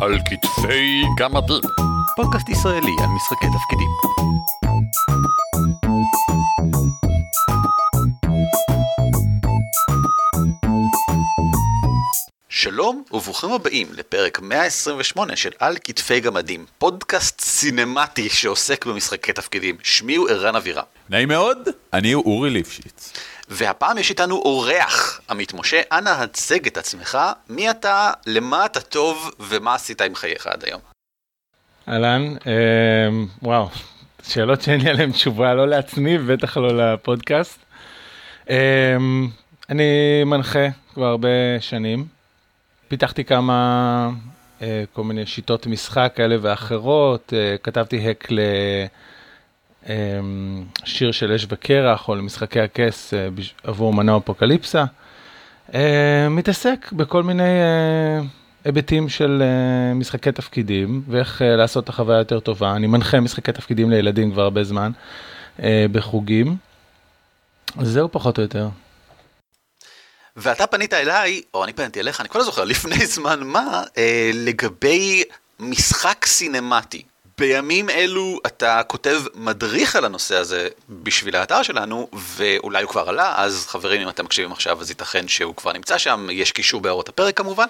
[0.00, 1.60] על כתפי גמדים.
[2.16, 3.88] פודקאסט ישראלי על משחקי תפקידים.
[12.48, 19.76] שלום וברוכים הבאים לפרק 128 של על כתפי גמדים, פודקאסט סינמטי שעוסק במשחקי תפקידים.
[19.82, 20.84] שמי הוא ערן אבירם.
[21.10, 21.58] נעים מאוד,
[21.92, 23.12] אני אורי ליפשיץ.
[23.48, 29.30] והפעם יש איתנו אורח, עמית משה, אנא הצג את עצמך, מי אתה, למה אתה טוב?
[29.40, 30.80] ומה עשית עם חייך עד היום.
[31.88, 32.52] אהלן, אה,
[33.42, 33.68] וואו,
[34.22, 37.58] שאלות שאין לי עליהן תשובה, לא לעצמי ובטח לא לפודקאסט.
[38.50, 38.96] אה,
[39.70, 39.84] אני
[40.26, 41.28] מנחה כבר הרבה
[41.60, 42.06] שנים,
[42.88, 44.10] פיתחתי כמה,
[44.62, 48.40] אה, כל מיני שיטות משחק כאלה ואחרות, אה, כתבתי האק ל...
[49.88, 53.28] אמ, שיר של אש וקרח או למשחקי הכס אה,
[53.62, 54.84] עבור מנוע אפוקליפסה.
[55.74, 58.20] אה, מתעסק בכל מיני אה,
[58.64, 59.42] היבטים של
[59.94, 62.76] משחקי תפקידים ואיך לעשות את החוויה יותר טובה.
[62.76, 64.90] אני מנחה משחקי תפקידים לילדים כבר הרבה זמן
[65.92, 66.56] בחוגים.
[67.80, 68.68] זהו פחות או יותר.
[70.36, 73.82] ואתה פנית אליי, או אני פניתי אליך, אני כבר לא זוכר, לפני זמן מה,
[74.34, 75.24] לגבי
[75.60, 77.02] משחק סינמטי.
[77.38, 83.34] בימים אלו אתה כותב מדריך על הנושא הזה בשביל האתר שלנו, ואולי הוא כבר עלה,
[83.36, 87.08] אז חברים, אם אתם מקשיבים עכשיו, אז ייתכן שהוא כבר נמצא שם, יש קישור בהערות
[87.08, 87.66] הפרק כמובן,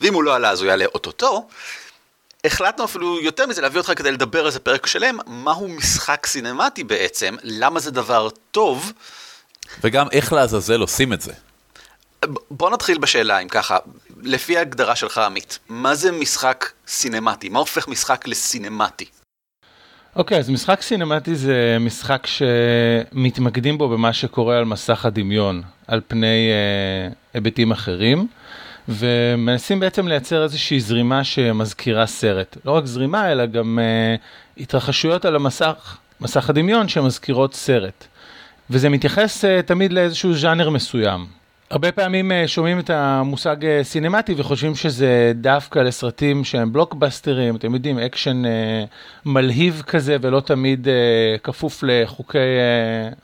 [0.00, 1.48] ואם הוא לא עלה, אז הוא יעלה אוטוטו.
[2.44, 6.84] החלטנו אפילו יותר מזה להביא אותך כדי לדבר על זה פרק שלם, מהו משחק סינמטי
[6.84, 8.92] בעצם, למה זה דבר טוב.
[9.82, 11.32] וגם איך לעזאזל עושים את זה.
[12.50, 13.78] בוא נתחיל בשאלה אם ככה,
[14.22, 17.48] לפי ההגדרה שלך עמית, מה זה משחק סינמטי?
[17.48, 19.04] מה הופך משחק לסינמטי?
[20.16, 26.00] אוקיי, okay, אז משחק סינמטי זה משחק שמתמקדים בו במה שקורה על מסך הדמיון, על
[26.08, 28.26] פני uh, היבטים אחרים,
[28.88, 32.56] ומנסים בעצם לייצר איזושהי זרימה שמזכירה סרט.
[32.64, 38.04] לא רק זרימה, אלא גם uh, התרחשויות על המסך, מסך הדמיון שמזכירות סרט.
[38.70, 41.41] וזה מתייחס uh, תמיד לאיזשהו ז'אנר מסוים.
[41.72, 47.74] הרבה פעמים אה, שומעים את המושג אה, סינמטי וחושבים שזה דווקא לסרטים שהם בלוקבאסטרים, אתם
[47.74, 48.84] יודעים, אקשן אה,
[49.24, 50.88] מלהיב כזה ולא תמיד
[51.42, 52.38] כפוף לחוקי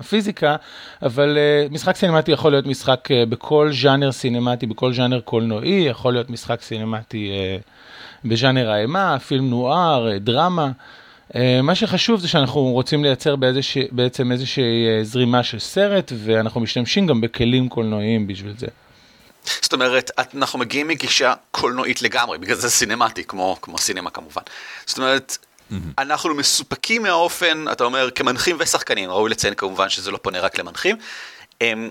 [0.01, 0.57] הפיזיקה,
[1.03, 1.39] אבל
[1.71, 7.31] משחק סינמטי יכול להיות משחק בכל ז'אנר סינמטי, בכל ז'אנר קולנועי, יכול להיות משחק סינמטי
[8.25, 10.71] בז'אנר האימה, פילם נואר, דרמה.
[11.37, 16.61] אה, מה שחשוב זה שאנחנו רוצים לייצר באיזושה, בעצם איזושהי אה, זרימה של סרט, ואנחנו
[16.61, 18.67] משתמשים גם בכלים קולנועיים בשביל זה.
[19.61, 24.43] זאת אומרת, אנחנו מגיעים מגישה קולנועית לגמרי, בגלל זה סינמטי, כמו, כמו סינמה כמובן.
[24.87, 25.39] זאת אומרת,
[25.71, 25.75] mm-hmm.
[25.99, 30.97] אנחנו מסופקים מהאופן, אתה אומר, כמנחים ושחקנים, ראוי לציין כמובן שזה לא פונה רק למנחים,
[31.61, 31.91] הם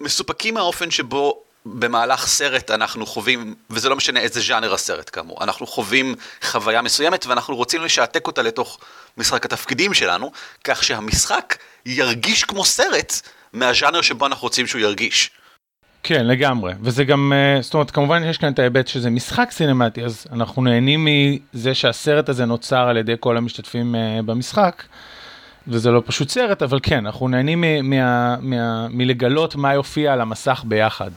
[0.00, 1.42] מסופקים מהאופן שבו
[1.74, 7.26] במהלך סרט אנחנו חווים, וזה לא משנה איזה ז'אנר הסרט כאמור, אנחנו חווים חוויה מסוימת
[7.26, 8.78] ואנחנו רוצים לשעתק אותה לתוך
[9.16, 10.32] משחק התפקידים שלנו,
[10.64, 13.12] כך שהמשחק ירגיש כמו סרט
[13.52, 15.30] מהז'אנר שבו אנחנו רוצים שהוא ירגיש.
[16.02, 20.04] כן, לגמרי, וזה גם, אה, זאת אומרת, כמובן יש כאן את ההיבט שזה משחק סינמטי,
[20.04, 21.08] אז אנחנו נהנים
[21.54, 24.82] מזה שהסרט הזה נוצר על ידי כל המשתתפים אה, במשחק.
[25.68, 27.64] וזה לא פשוט סרט, אבל כן, אנחנו נהנים
[28.90, 31.10] מלגלות מה יופיע על המסך ביחד.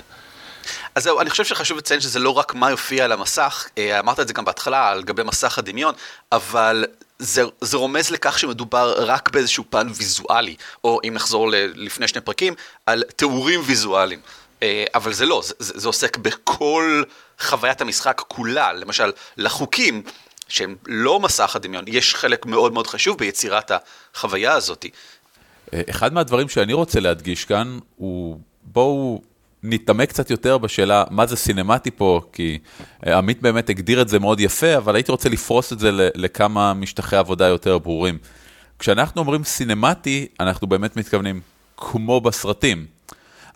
[0.96, 4.20] אז זהו, אני חושב שחשוב לציין שזה לא רק מה יופיע על המסך, אה, אמרת
[4.20, 5.94] את זה גם בהתחלה, על גבי מסך הדמיון,
[6.32, 6.86] אבל
[7.20, 12.54] זה, זה רומז לכך שמדובר רק באיזשהו פן ויזואלי, או אם נחזור לפני שני פרקים,
[12.86, 14.20] על תיאורים ויזואליים.
[14.64, 17.04] אה, אבל זה לא, זה, זה עוסק בכל
[17.40, 20.04] חוויית המשחק כולה, למשל, לחוקים.
[20.52, 23.72] שהם לא מסך הדמיון, יש חלק מאוד מאוד חשוב ביצירת
[24.14, 24.86] החוויה הזאת.
[25.74, 29.22] אה, אחד מהדברים שאני רוצה להדגיש כאן הוא, בואו
[29.64, 32.58] נתעמק קצת יותר בשאלה מה זה סינמטי פה, כי
[33.08, 36.74] אה, עמית באמת הגדיר את זה מאוד יפה, אבל הייתי רוצה לפרוס את זה לכמה
[36.74, 38.18] משטחי עבודה יותר ברורים.
[38.80, 41.42] כשאנחנו אומרים סינמטי, אנחנו באמת מתכוונים
[41.78, 42.86] כמו בסרטים.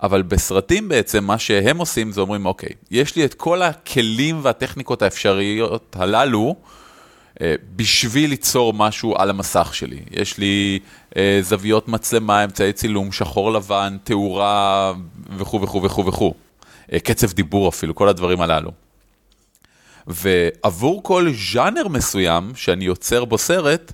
[0.04, 5.02] אבל בסרטים בעצם מה שהם עושים זה אומרים, אוקיי, יש לי את כל הכלים והטכניקות
[5.02, 6.56] האפשריות הללו,
[7.42, 10.00] אה, בשביל ליצור משהו על המסך שלי.
[10.12, 10.80] יש לי
[11.42, 14.94] זוויות מצלמה, אמצעי צילום, שחור לבן, תאורה
[15.38, 16.34] וכו' וכו' וכו' וכו'.
[16.94, 18.72] אה, קצב דיבור אפילו, כל הדברים הללו.
[20.08, 23.94] ועבור כל ז'אנר מסוים שאני יוצר בו סרט,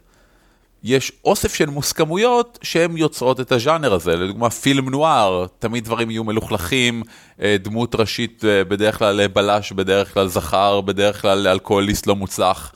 [0.84, 6.24] יש אוסף של מוסכמויות שהן יוצרות את הז'אנר הזה, לדוגמה פילם נואר, תמיד דברים יהיו
[6.24, 7.04] מלוכלכים,
[7.40, 12.74] דמות ראשית בדרך כלל בלש, בדרך כלל זכר, בדרך כלל אלכוהוליסט לא מוצלח.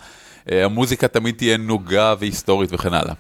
[0.51, 3.13] אה, המוזיקה תמיד תהיה נוגה והיסטורית וכן הלאה.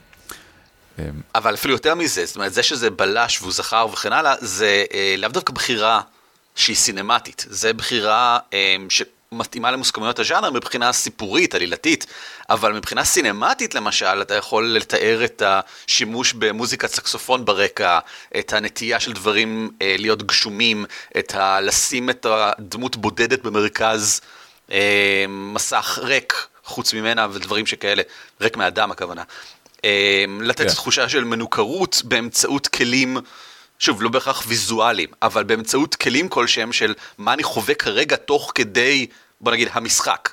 [1.35, 5.15] אבל אפילו יותר מזה, זאת אומרת, זה שזה בלש והוא זכר וכן הלאה, זה אה,
[5.17, 6.01] לאו דווקא בחירה
[6.55, 8.75] שהיא סינמטית, זה בחירה אה,
[9.31, 12.05] מתאימה למוסכמויות הז'אנר מבחינה סיפורית, עלילתית,
[12.49, 17.99] אבל מבחינה סינמטית למשל, אתה יכול לתאר את השימוש במוזיקת סקסופון ברקע,
[18.39, 20.85] את הנטייה של דברים אה, להיות גשומים,
[21.17, 21.61] את ה...
[21.61, 24.21] לשים את הדמות בודדת במרכז
[24.71, 28.03] אה, מסך ריק חוץ ממנה ודברים שכאלה,
[28.41, 29.23] ריק מאדם הכוונה.
[29.85, 30.67] אה, לתת כן.
[30.67, 33.17] תחושה של מנוכרות באמצעות כלים.
[33.79, 39.07] שוב, לא בהכרח ויזואליים, אבל באמצעות כלים כלשהם של מה אני חווה כרגע תוך כדי,
[39.41, 40.29] בוא נגיד, המשחק.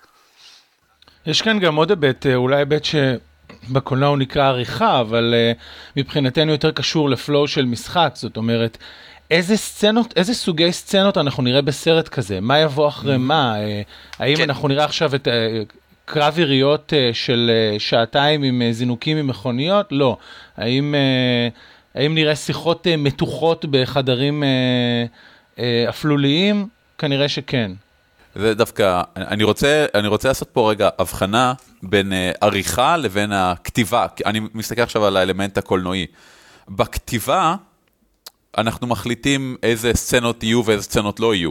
[1.26, 5.58] יש כאן גם עוד היבט, אה, אולי היבט שבקולנוע הוא נקרא עריכה, אבל uh,
[5.96, 8.78] מבחינתנו יותר קשור לפלואו של משחק, זאת אומרת,
[9.30, 12.40] איזה סצנות, איזה סוגי סצנות אנחנו נראה בסרט כזה?
[12.40, 13.18] מה יבוא אחרי mm.
[13.18, 13.54] מה?
[13.54, 14.42] Uh, האם כן.
[14.42, 15.28] אנחנו נראה עכשיו את...
[16.04, 19.86] קרב יריות uh, של uh, שעתיים עם uh, זינוקים ממכוניות?
[19.90, 20.16] לא.
[20.56, 20.94] האם
[21.94, 24.48] האם נראה שיחות אה, מתוחות בחדרים אה,
[25.58, 26.68] אה, אפלוליים?
[26.98, 27.72] כנראה שכן.
[28.34, 31.52] זה דווקא, אני רוצה, אני רוצה לעשות פה רגע הבחנה
[31.82, 34.06] בין עריכה לבין הכתיבה.
[34.26, 36.06] אני מסתכל עכשיו על האלמנט הקולנועי.
[36.68, 37.56] בכתיבה,
[38.58, 41.50] אנחנו מחליטים איזה סצנות יהיו ואיזה סצנות לא יהיו.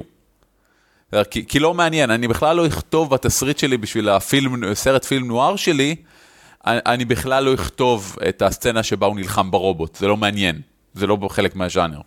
[1.31, 5.55] כי, כי לא מעניין, אני בכלל לא אכתוב בתסריט שלי בשביל הפילם, סרט פילם נוער
[5.55, 5.95] שלי,
[6.65, 10.61] אני בכלל לא אכתוב את הסצנה שבה הוא נלחם ברובוט, זה לא מעניין,
[10.93, 12.01] זה לא חלק מהז'אנר.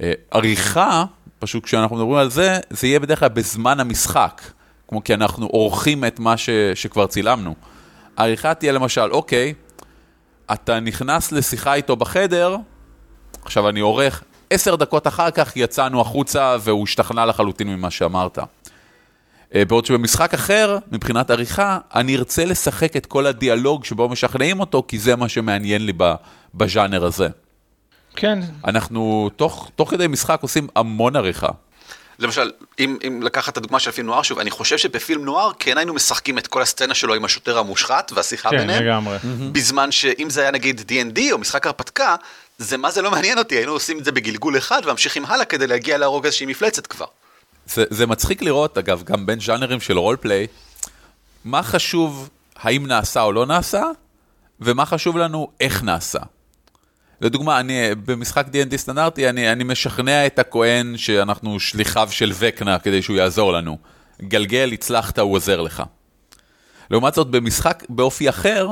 [0.00, 1.04] אה, עריכה,
[1.38, 4.42] פשוט כשאנחנו מדברים על זה, זה יהיה בדרך כלל בזמן המשחק,
[4.88, 7.54] כמו כי אנחנו עורכים את מה ש, שכבר צילמנו.
[8.16, 9.54] עריכה תהיה למשל, אוקיי,
[10.52, 12.56] אתה נכנס לשיחה איתו בחדר,
[13.44, 18.38] עכשיו אני עורך, עשר דקות אחר כך יצאנו החוצה והוא השתכנע לחלוטין ממה שאמרת.
[19.54, 24.84] אה, בעוד שבמשחק אחר, מבחינת עריכה, אני ארצה לשחק את כל הדיאלוג שבו משכנעים אותו,
[24.88, 25.92] כי זה מה שמעניין לי
[26.54, 27.28] בז'אנר הזה.
[28.16, 28.38] כן.
[28.64, 31.48] אנחנו תוך, תוך כדי משחק עושים המון עריכה.
[32.18, 35.78] למשל, אם, אם לקחת את הדוגמה של פילם נוער, שוב, אני חושב שבפילם נוער כן
[35.78, 38.78] היינו משחקים את כל הסצנה שלו עם השוטר המושחת והשיחה כן, ביניהם.
[38.78, 39.16] כן, לגמרי.
[39.52, 42.16] בזמן שאם זה היה נגיד D&D או משחק הרפתקה,
[42.58, 45.66] זה מה זה לא מעניין אותי, היינו עושים את זה בגלגול אחד וממשיכים הלאה כדי
[45.66, 47.06] להגיע להרוג איזושהי מפלצת כבר.
[47.66, 50.46] זה, זה מצחיק לראות, אגב, גם בין ז'אנרים של רולפליי,
[51.44, 53.82] מה חשוב האם נעשה או לא נעשה,
[54.60, 56.18] ומה חשוב לנו איך נעשה.
[57.20, 63.02] לדוגמה, אני במשחק D&D סטנדרטי, אני, אני משכנע את הכהן שאנחנו שליחיו של וקנה כדי
[63.02, 63.78] שהוא יעזור לנו.
[64.22, 65.82] גלגל, הצלחת, הוא עוזר לך.
[66.90, 68.68] לעומת זאת, במשחק באופי אחר,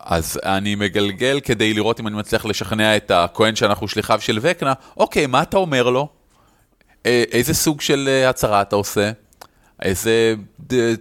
[0.00, 4.72] אז אני מגלגל כדי לראות אם אני מצליח לשכנע את הכהן שאנחנו שליחיו של וקנה,
[4.96, 6.08] אוקיי, מה אתה אומר לו?
[7.06, 9.10] אה, איזה סוג של אה, הצהרה אתה עושה?
[9.82, 10.34] איזה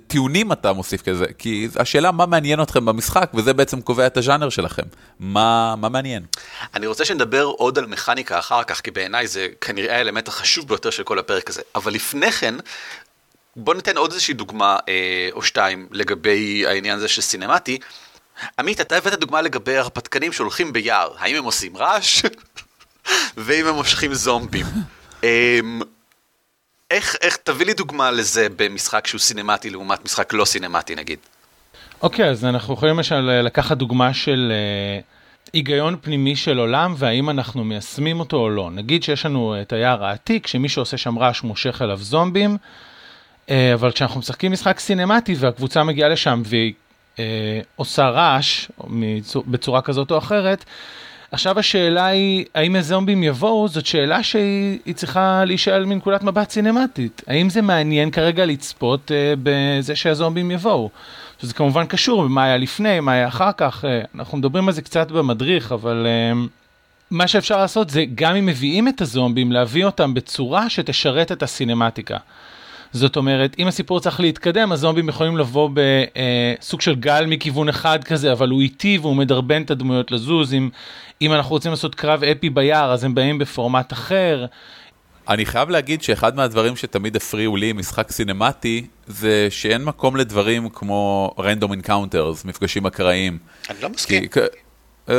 [0.08, 1.26] טיעונים אתה מוסיף כזה?
[1.38, 4.84] כי השאלה מה מעניין אתכם במשחק, וזה בעצם קובע את הז'אנר שלכם.
[5.20, 6.26] מה, מה מעניין?
[6.74, 10.90] אני רוצה שנדבר עוד על מכניקה אחר כך, כי בעיניי זה כנראה האלמנט החשוב ביותר
[10.90, 11.62] של כל הפרק הזה.
[11.76, 12.56] אבל לפני כן,
[13.56, 17.80] בוא ניתן עוד איזושהי דוגמה אה, או שתיים לגבי העניין הזה של סינמטי.
[18.60, 21.14] עמית, אתה הבאת דוגמה לגבי הרפתקנים שהולכים ביער.
[21.20, 22.22] האם הם עושים רעש?
[23.38, 24.66] ואם הם מושכים זומבים.
[25.24, 25.82] אמ,
[26.92, 31.20] איך, איך, תביא לי דוגמה לזה במשחק שהוא סינמטי לעומת משחק לא סינמטי נגיד.
[32.02, 35.04] אוקיי, okay, אז אנחנו יכולים למשל אה, לקחת דוגמה של uh,
[35.54, 38.72] היגיון פנימי של עולם והאם אנחנו מיישמים אותו או לא.
[38.72, 42.58] נגיד שיש לנו את היער העתיק, שמי שעושה שם רעש מושך אליו זומבים,
[43.48, 46.74] uh, אבל כשאנחנו משחקים משחק סינמטי והקבוצה מגיעה לשם והיא
[47.76, 48.68] עושה רעש
[49.48, 50.66] בצורה כזאת או אחרת,
[51.32, 57.22] עכשיו השאלה היא, האם הזומבים יבואו, זאת שאלה שהיא צריכה להישאל מנקודת מבט סינמטית.
[57.28, 60.90] האם זה מעניין כרגע לצפות אה, בזה שהזומבים יבואו?
[61.42, 64.82] שזה כמובן קשור במה היה לפני, מה היה אחר כך, אה, אנחנו מדברים על זה
[64.82, 66.40] קצת במדריך, אבל אה,
[67.12, 72.18] מה שאפשר לעשות זה, גם אם מביאים את הזומבים, להביא אותם בצורה שתשרת את הסינמטיקה.
[72.94, 75.70] זאת אומרת, אם הסיפור צריך להתקדם, הזומבים יכולים לבוא
[76.60, 80.54] בסוג של גל מכיוון אחד כזה, אבל הוא איטי והוא מדרבן את הדמויות לזוז.
[80.54, 80.70] אם,
[81.22, 84.46] אם אנחנו רוצים לעשות קרב אפי ביער, אז הם באים בפורמט אחר.
[85.30, 91.32] אני חייב להגיד שאחד מהדברים שתמיד הפריעו לי משחק סינמטי, זה שאין מקום לדברים כמו
[91.40, 93.38] random encounters, מפגשים אקראיים.
[93.70, 94.28] אני לא מסכים.
[94.28, 94.40] כי,
[95.08, 95.12] uh,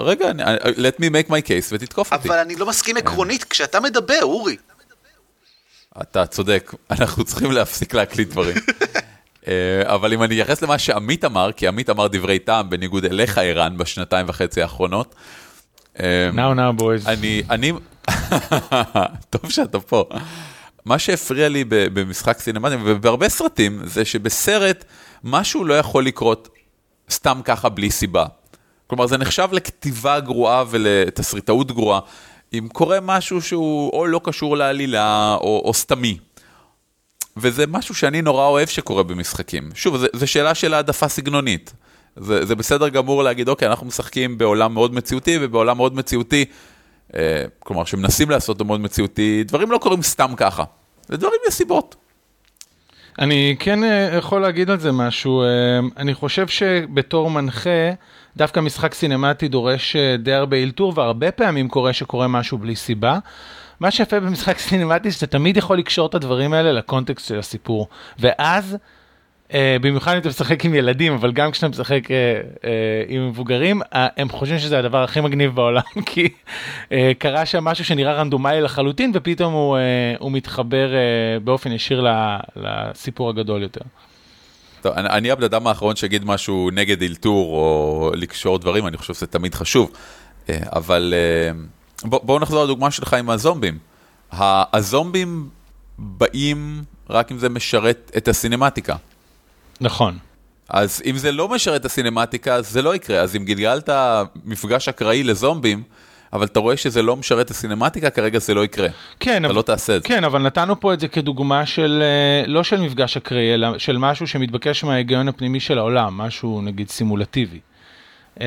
[0.00, 0.30] רגע,
[0.76, 2.28] let me make my case ותתקוף אבל אותי.
[2.28, 4.56] אבל אני לא מסכים עקרונית כשאתה מדבר, אורי.
[6.02, 8.56] אתה צודק, אנחנו צריכים להפסיק להקליט דברים.
[9.48, 13.38] אה, אבל אם אני אייחס למה שעמית אמר, כי עמית אמר דברי טעם בניגוד אליך,
[13.38, 15.14] ערן, בשנתיים וחצי האחרונות.
[15.96, 16.00] now
[16.56, 17.06] now boys.
[17.08, 17.72] אני, אני,
[19.30, 20.04] טוב שאתה פה.
[20.84, 24.84] מה שהפריע לי במשחק סינמטי ובהרבה סרטים, זה שבסרט
[25.24, 26.48] משהו לא יכול לקרות
[27.10, 28.26] סתם ככה בלי סיבה.
[28.86, 32.00] כלומר, זה נחשב לכתיבה גרועה ולתסריטאות גרועה.
[32.58, 36.18] אם קורה משהו שהוא או לא קשור לעלילה או, או סתמי.
[37.36, 39.70] וזה משהו שאני נורא אוהב שקורה במשחקים.
[39.74, 41.72] שוב, זו שאלה של העדפה סגנונית.
[42.16, 46.44] זה, זה בסדר גמור להגיד, אוקיי, אנחנו משחקים בעולם מאוד מציאותי, ובעולם מאוד מציאותי,
[47.16, 50.64] אה, כלומר, שמנסים לעשות אותו מאוד מציאותי, דברים לא קורים סתם ככה.
[51.08, 51.96] זה דברים יש סיבות.
[53.18, 55.42] אני כן אה, יכול להגיד על זה משהו.
[55.42, 55.46] אה,
[55.96, 57.90] אני חושב שבתור מנחה,
[58.36, 63.18] דווקא משחק סינמטי דורש אה, די הרבה אלתור, והרבה פעמים קורה שקורה משהו בלי סיבה.
[63.80, 67.88] מה שיפה במשחק סינמטי, שאתה תמיד יכול לקשור את הדברים האלה לקונטקסט של הסיפור.
[68.18, 68.76] ואז
[69.48, 72.66] Uh, במיוחד אם אתה משחק עם ילדים, אבל גם כשאתה משחק uh, uh,
[73.08, 73.86] עם מבוגרים, uh,
[74.16, 79.10] הם חושבים שזה הדבר הכי מגניב בעולם, כי uh, קרה שם משהו שנראה רנדומלי לחלוטין,
[79.14, 79.80] ופתאום הוא, uh,
[80.18, 82.06] הוא מתחבר uh, באופן ישיר
[82.56, 83.80] לסיפור הגדול יותר.
[84.84, 89.14] טוב, אני, אני הבן אדם האחרון שיגיד משהו נגד אלתור או לקשור דברים, אני חושב
[89.14, 89.90] שזה תמיד חשוב.
[89.90, 91.14] Uh, אבל
[92.02, 93.78] uh, בואו בוא נחזור לדוגמה שלך עם הזומבים.
[94.32, 95.48] הזומבים
[95.98, 98.96] באים רק אם זה משרת את הסינמטיקה.
[99.80, 100.18] נכון.
[100.68, 103.20] אז אם זה לא משרת את הסינמטיקה, זה לא יקרה.
[103.20, 103.88] אז אם גלגלת
[104.44, 105.82] מפגש אקראי לזומבים,
[106.34, 108.88] אבל אתה רואה שזה לא משרת את הסינמטיקה, כרגע זה לא יקרה.
[109.20, 110.08] כן, אתה אבל, לא תעשה את זה.
[110.08, 113.98] כן, אבל נתנו פה את זה כדוגמה של, אה, לא של מפגש אקראי, אלא של
[113.98, 117.60] משהו שמתבקש מההיגיון הפנימי של העולם, משהו נגיד סימולטיבי.
[118.40, 118.46] אה,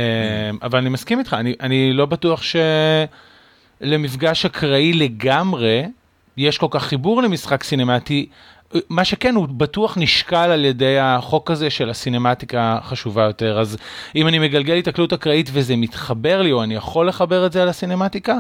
[0.61, 2.41] אבל אני מסכים איתך, אני, אני לא בטוח
[3.81, 5.85] שלמפגש אקראי לגמרי,
[6.37, 8.27] יש כל כך חיבור למשחק סינמטי,
[8.89, 13.59] מה שכן, הוא בטוח נשקל על ידי החוק הזה של הסינמטיקה חשובה יותר.
[13.59, 13.77] אז
[14.15, 17.69] אם אני מגלגל התקלות אקראית וזה מתחבר לי, או אני יכול לחבר את זה על
[17.69, 18.35] הסינמטיקה,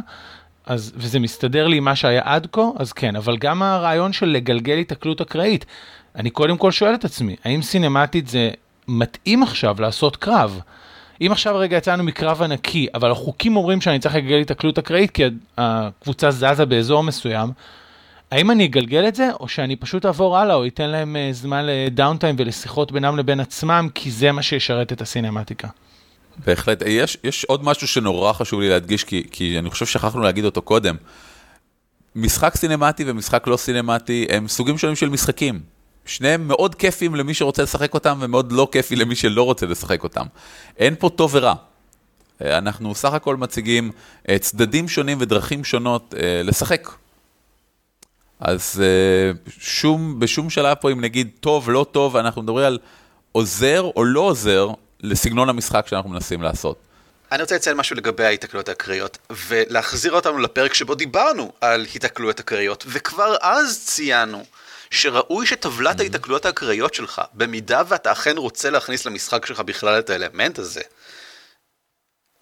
[0.65, 3.15] אז, וזה מסתדר לי עם מה שהיה עד כה, אז כן.
[3.15, 5.65] אבל גם הרעיון של לגלגל התקלות אקראית,
[6.15, 8.49] אני קודם כל שואל את עצמי, האם סינמטית זה
[8.87, 10.61] מתאים עכשיו לעשות קרב?
[11.21, 15.23] אם עכשיו רגע יצאנו מקרב ענקי, אבל החוקים אומרים שאני צריך לגלגל התקלות אקראית כי
[15.57, 17.49] הקבוצה זזה באזור מסוים,
[18.31, 21.65] האם אני אגלגל את זה, או שאני פשוט אעבור הלאה, או אתן להם uh, זמן
[21.65, 25.67] לדאונטיים ולשיחות בינם לבין עצמם, כי זה מה שישרת את הסינמטיקה.
[26.45, 26.83] בהחלט.
[26.85, 30.61] יש, יש עוד משהו שנורא חשוב לי להדגיש, כי, כי אני חושב ששכחנו להגיד אותו
[30.61, 30.95] קודם.
[32.15, 35.59] משחק סינמטי ומשחק לא סינמטי הם סוגים שונים של משחקים.
[36.05, 40.25] שניהם מאוד כיפים למי שרוצה לשחק אותם, ומאוד לא כיפי למי שלא רוצה לשחק אותם.
[40.77, 41.53] אין פה טוב ורע.
[42.41, 43.91] אה, אנחנו סך הכל מציגים
[44.29, 46.89] אה, צדדים שונים ודרכים שונות לשחק
[48.39, 52.79] אז uh, שום, בשום שלב פה, אם נגיד טוב, לא טוב, אנחנו מדברים על
[53.31, 56.77] עוזר או לא עוזר לסגנון המשחק שאנחנו מנסים לעשות.
[57.31, 59.17] אני רוצה לציין משהו לגבי ההיתקלויות האקראיות,
[59.47, 64.45] ולהחזיר אותנו לפרק שבו דיברנו על היתקלויות אקראיות, וכבר אז ציינו
[64.89, 65.99] שראוי שטבלת mm-hmm.
[65.99, 70.81] ההיתקלויות האקראיות שלך, במידה ואתה אכן רוצה להכניס למשחק שלך בכלל את האלמנט הזה,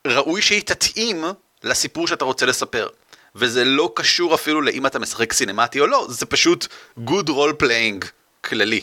[0.07, 1.23] ראוי שהיא תתאים
[1.63, 2.87] לסיפור שאתה רוצה לספר.
[3.35, 8.05] וזה לא קשור אפילו לאם אתה משחק סינמטי או לא, זה פשוט good role playing
[8.41, 8.81] כללי.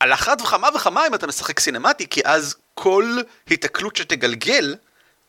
[0.00, 3.18] על אחת וכמה וכמה אם אתה משחק סינמטי, כי אז כל
[3.50, 4.74] התקלות שתגלגל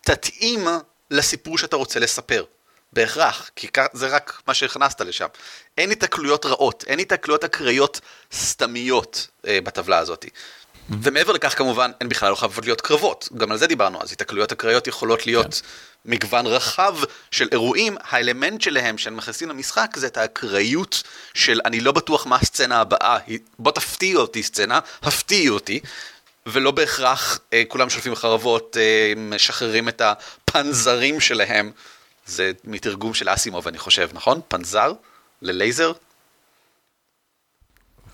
[0.01, 0.67] תתאים
[1.12, 2.43] לסיפור שאתה רוצה לספר.
[2.93, 5.27] בהכרח, כי זה רק מה שהכנסת לשם.
[5.77, 8.01] אין התקלויות רעות, אין התקלויות אקראיות
[8.34, 10.25] סתמיות אה, בטבלה הזאת.
[10.25, 10.93] Mm-hmm.
[11.01, 14.51] ומעבר לכך כמובן, אין בכלל לא חייבות להיות קרבות, גם על זה דיברנו, אז התקלויות
[14.51, 15.67] אקראיות יכולות להיות כן.
[16.05, 16.97] מגוון רחב
[17.31, 22.35] של אירועים, האלמנט שלהם שהם מכניסים למשחק זה את האקראיות של אני לא בטוח מה
[22.35, 23.17] הסצנה הבאה,
[23.59, 25.79] בוא תפתיע אותי סצנה, הפתיעי אותי,
[26.45, 31.71] ולא בהכרח אה, כולם שולפים חרבות, אה, משחררים את הפנזרים שלהם,
[32.25, 34.41] זה מתרגום של אסימוב אני חושב, נכון?
[34.47, 34.93] פנזר?
[35.41, 35.91] ללייזר?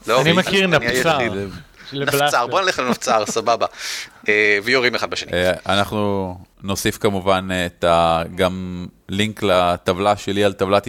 [0.07, 1.19] לא, אני מכיר נפצר.
[1.93, 3.65] נפצר, בוא נלך לנפצר, סבבה.
[4.29, 5.31] אה, ויורים אחד בשני.
[5.33, 8.23] אה, אנחנו נוסיף כמובן את ה...
[8.35, 10.87] גם לינק לטבלה שלי על טבלת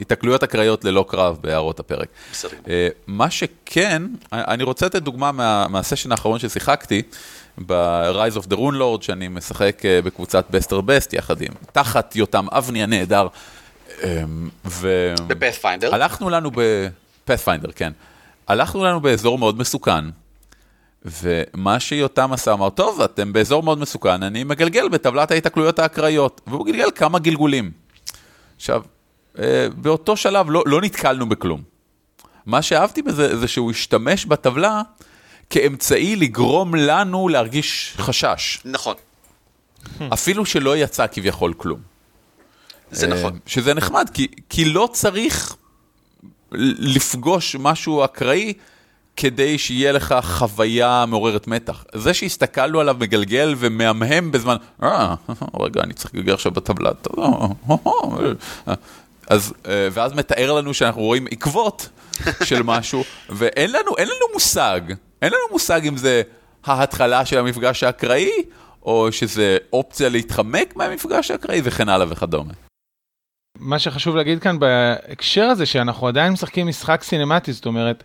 [0.00, 2.08] היתקלויות אקראיות ללא קרב בהערות הפרק.
[2.32, 2.56] בסדר.
[2.68, 5.32] אה, מה שכן, אני רוצה לתת דוגמה
[5.68, 7.02] מהסשן האחרון ששיחקתי.
[7.66, 13.26] ב-Rise of the Runelords, שאני משחק בקבוצת בסטר בסט יחד עם, תחת יותם אבני הנהדר.
[14.64, 15.14] ו...
[15.26, 15.94] בפאת'פיינדר?
[15.94, 17.92] הלכנו לנו בפאת'פיינדר, כן.
[18.50, 20.04] הלכנו לנו באזור מאוד מסוכן,
[21.04, 26.66] ומה שיותם עשה, אמר, טוב, אתם באזור מאוד מסוכן, אני מגלגל בטבלת ההתקלויות האקראיות, והוא
[26.66, 27.70] גלגל כמה גלגולים.
[28.56, 28.82] עכשיו,
[29.38, 31.62] אה, באותו שלב לא, לא נתקלנו בכלום.
[32.46, 34.82] מה שאהבתי בזה, זה שהוא השתמש בטבלה
[35.50, 38.58] כאמצעי לגרום לנו להרגיש חשש.
[38.64, 38.94] נכון.
[40.12, 41.80] אפילו שלא יצא כביכול כלום.
[42.90, 43.32] זה נכון.
[43.32, 45.56] אה, שזה נחמד, כי, כי לא צריך
[46.52, 48.52] לפגוש משהו אקראי
[49.16, 51.84] כדי שיהיה לך חוויה מעוררת מתח.
[51.94, 55.14] זה שהסתכלנו עליו מגלגל ומהמהם בזמן, אה,
[55.60, 56.90] רגע, אני צריך לגלגל עכשיו בטבלה,
[59.28, 61.88] אז, אה, ואז מתאר לנו שאנחנו רואים עקבות,
[62.44, 64.80] של משהו, ואין לנו, לנו מושג,
[65.22, 66.22] אין לנו מושג אם זה
[66.64, 68.30] ההתחלה של המפגש האקראי,
[68.82, 72.52] או שזה אופציה להתחמק מהמפגש האקראי וכן הלאה וכדומה.
[73.58, 78.04] מה שחשוב להגיד כאן בהקשר הזה, שאנחנו עדיין משחקים משחק סינמטי, זאת אומרת,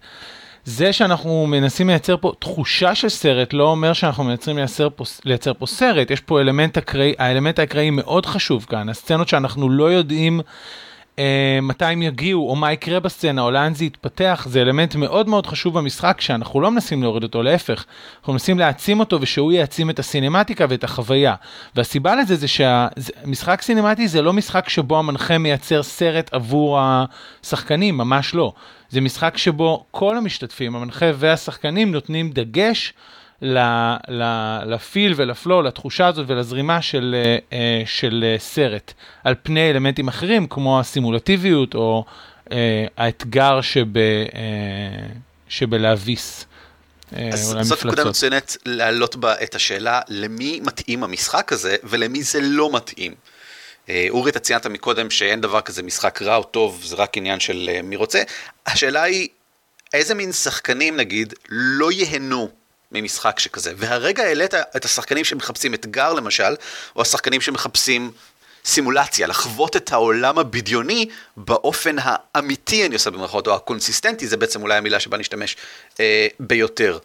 [0.65, 5.53] זה שאנחנו מנסים לייצר פה תחושה של סרט, לא אומר שאנחנו מנסים לייצר פה, לייצר
[5.53, 10.41] פה סרט, יש פה אלמנט אקראי, האלמנט האקראי מאוד חשוב כאן, הסצנות שאנחנו לא יודעים
[11.61, 15.47] מתי הם יגיעו, או מה יקרה בסצנה, או לאן זה יתפתח, זה אלמנט מאוד מאוד
[15.47, 17.85] חשוב במשחק, שאנחנו לא מנסים להוריד אותו, להפך,
[18.19, 21.35] אנחנו מנסים להעצים אותו, ושהוא יעצים את הסינמטיקה ואת החוויה.
[21.75, 28.35] והסיבה לזה זה שהמשחק סינמטי זה לא משחק שבו המנחה מייצר סרט עבור השחקנים, ממש
[28.35, 28.53] לא.
[28.89, 32.93] זה משחק שבו כל המשתתפים, המנחה והשחקנים, נותנים דגש
[33.41, 40.47] לפיל ולפלו, לתחושה הזאת ולזרימה של, אה, אה, של אה, סרט, על פני אלמנטים אחרים
[40.47, 42.05] כמו הסימולטיביות או
[42.97, 43.85] האתגר שב,
[45.49, 46.45] שבלהביס.
[47.33, 52.69] אז זאת נקודה מצוינת להעלות בה את השאלה למי מתאים המשחק הזה ולמי זה לא
[52.73, 53.13] מתאים.
[54.09, 57.69] אורי, אתה ציינת מקודם שאין דבר כזה משחק רע או טוב, זה רק עניין של
[57.83, 58.23] מי רוצה.
[58.65, 59.27] השאלה היא,
[59.93, 62.49] איזה מין שחקנים נגיד לא ייהנו
[62.91, 63.73] ממשחק שכזה.
[63.77, 66.55] והרגע העלית את השחקנים שמחפשים אתגר למשל,
[66.95, 68.11] או השחקנים שמחפשים
[68.65, 74.77] סימולציה, לחוות את העולם הבדיוני באופן האמיתי, אני עושה במרכאות, או הקונסיסטנטי, זה בעצם אולי
[74.77, 75.55] המילה שבה נשתמש
[75.99, 76.99] אה, ביותר.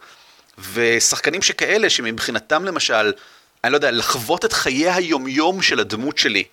[0.73, 3.13] ושחקנים שכאלה, שמבחינתם למשל,
[3.63, 6.43] אני לא יודע, לחוות את חיי היומיום של הדמות שלי,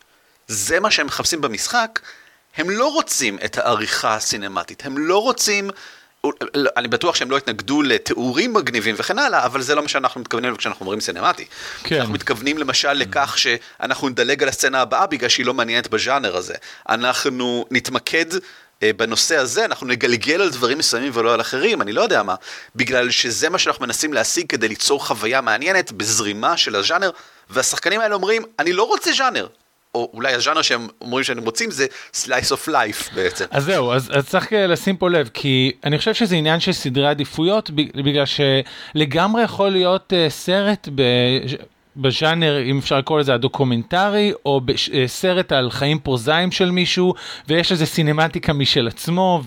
[0.49, 2.01] זה מה שהם מחפשים במשחק,
[2.57, 5.71] הם לא רוצים את העריכה הסינמטית, הם לא רוצים
[6.77, 10.57] אני בטוח שהם לא התנגדו לתיאורים מגניבים וכן הלאה, אבל זה לא מה שאנחנו מתכוונים
[10.57, 11.45] כשאנחנו אומרים סינמטי.
[11.85, 11.97] כן.
[11.97, 16.55] אנחנו מתכוונים למשל לכך שאנחנו נדלג על הסצנה הבאה בגלל שהיא לא מעניינת בז'אנר הזה.
[16.89, 18.27] אנחנו נתמקד
[18.83, 22.35] אה, בנושא הזה, אנחנו נגלגל על דברים מסוימים ולא על אחרים, אני לא יודע מה,
[22.77, 27.11] בגלל שזה מה שאנחנו מנסים להשיג כדי ליצור חוויה מעניינת בזרימה של הז'אנר,
[27.51, 29.47] והשחקנים האלה אומרים, אני לא רוצה ז'אנר,
[29.99, 33.45] או אולי הז'אנר שהם אומרים שהם רוצים זה slice of life בעצם.
[33.51, 37.09] אז זהו, אז, אז צריך לשים פה לב, כי אני חושב שזה עניין של סדרי
[37.09, 41.03] עדיפויות, בגלל שלגמרי יכול להיות uh, סרט ב...
[41.97, 47.15] בז'אנר, אם אפשר לקרוא לזה הדוקומנטרי, או בסרט על חיים פרוזאיים של מישהו,
[47.49, 49.43] ויש איזה סינמטיקה משל עצמו,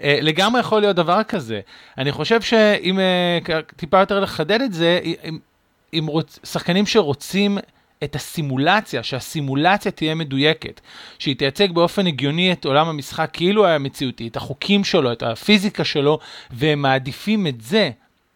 [0.00, 1.60] ולגמרי יכול להיות דבר כזה.
[1.98, 2.98] אני חושב שאם
[3.76, 5.38] טיפה יותר לחדד את זה, אם,
[5.94, 7.58] אם רוצ, שחקנים שרוצים
[8.04, 10.80] את הסימולציה, שהסימולציה תהיה מדויקת,
[11.18, 15.84] שהיא תייצג באופן הגיוני את עולם המשחק כאילו היה מציאותי, את החוקים שלו, את הפיזיקה
[15.84, 16.18] שלו,
[16.50, 17.90] והם מעדיפים את זה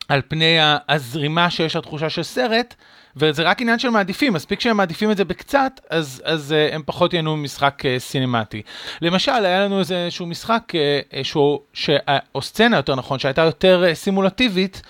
[0.09, 0.57] על פני
[0.89, 2.75] הזרימה שיש לתחושה של סרט,
[3.17, 6.83] וזה רק עניין של מעדיפים, מספיק שהם מעדיפים את זה בקצת, אז, אז uh, הם
[6.87, 8.63] פחות ייהנו ממשחק uh, סינמטי.
[9.03, 11.91] למשל, היה לנו איזשהו משחק, uh, שהוא, ש,
[12.35, 14.83] או סצנה יותר נכון, שהייתה יותר סימולטיבית,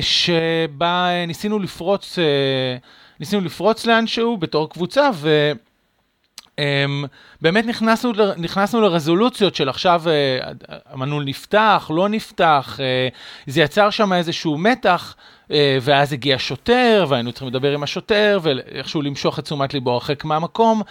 [0.00, 2.18] שבה ניסינו לפרוץ...
[3.22, 5.52] ניסינו לפרוץ לאנשהו בתור קבוצה, ו...
[6.50, 7.06] Um,
[7.40, 14.12] באמת נכנסנו, נכנסנו לרזולוציות של עכשיו uh, המנעול נפתח, לא נפתח, uh, זה יצר שם
[14.12, 15.16] איזשהו מתח,
[15.48, 20.24] uh, ואז הגיע שוטר, והיינו צריכים לדבר עם השוטר, ואיכשהו למשוך את תשומת ליבו הרחק
[20.24, 20.82] מהמקום.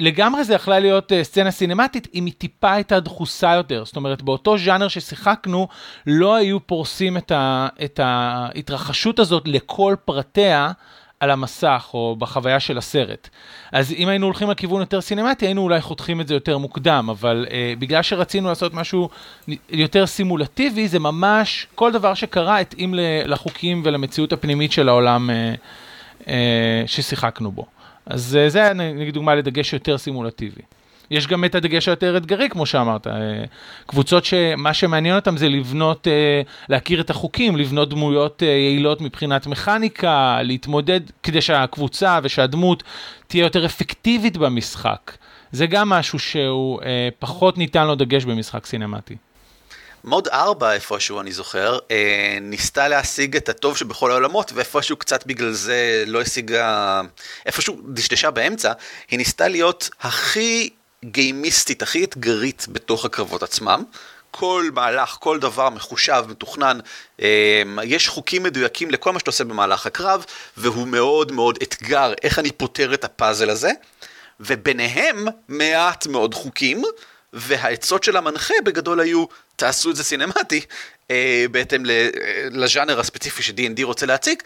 [0.00, 3.84] לגמרי זה יכלה להיות uh, סצנה סינמטית אם היא טיפה הייתה דחוסה יותר.
[3.84, 5.68] זאת אומרת, באותו ז'אנר ששיחקנו,
[6.06, 10.72] לא היו פורסים את, ה, את ההתרחשות הזאת לכל פרטיה.
[11.20, 13.28] על המסך או בחוויה של הסרט.
[13.72, 17.46] אז אם היינו הולכים לכיוון יותר סינמטי, היינו אולי חותכים את זה יותר מוקדם, אבל
[17.50, 19.08] אה, בגלל שרצינו לעשות משהו
[19.70, 25.54] יותר סימולטיבי, זה ממש, כל דבר שקרה התאים לחוקים ולמציאות הפנימית של העולם אה,
[26.28, 27.66] אה, ששיחקנו בו.
[28.06, 30.62] אז אה, זה נגיד דוגמה לדגש יותר סימולטיבי.
[31.10, 33.06] יש גם את הדגש היותר אתגרי, כמו שאמרת.
[33.06, 33.12] אה,
[33.86, 39.46] קבוצות שמה שמעניין אותם זה לבנות, אה, להכיר את החוקים, לבנות דמויות אה, יעילות מבחינת
[39.46, 42.82] מכניקה, להתמודד כדי שהקבוצה ושהדמות
[43.26, 45.12] תהיה יותר אפקטיבית במשחק.
[45.52, 46.80] זה גם משהו שהוא
[47.18, 49.16] פחות ניתן לו דגש במשחק סינמטי.
[50.04, 51.78] מוד 4 איפשהו אני זוכר,
[52.40, 57.00] ניסתה להשיג את הטוב שבכל העולמות ואיפשהו קצת בגלל זה לא השיגה,
[57.46, 58.72] איפשהו דשדשה באמצע,
[59.10, 60.70] היא ניסתה להיות הכי
[61.10, 63.84] גיימיסטית, הכי אתגרית בתוך הקרבות עצמם.
[64.30, 66.78] כל מהלך, כל דבר מחושב, מתוכנן,
[67.22, 70.24] אה, יש חוקים מדויקים לכל מה שאתה עושה במהלך הקרב,
[70.56, 73.70] והוא מאוד מאוד אתגר, איך אני פותר את הפאזל הזה,
[74.40, 76.82] וביניהם מעט מאוד חוקים,
[77.32, 79.24] והעצות של המנחה בגדול היו,
[79.56, 80.60] תעשו את זה סינמטי,
[81.10, 81.82] אה, בהתאם
[82.50, 84.42] לז'אנר הספציפי ש-D&D רוצה להציג,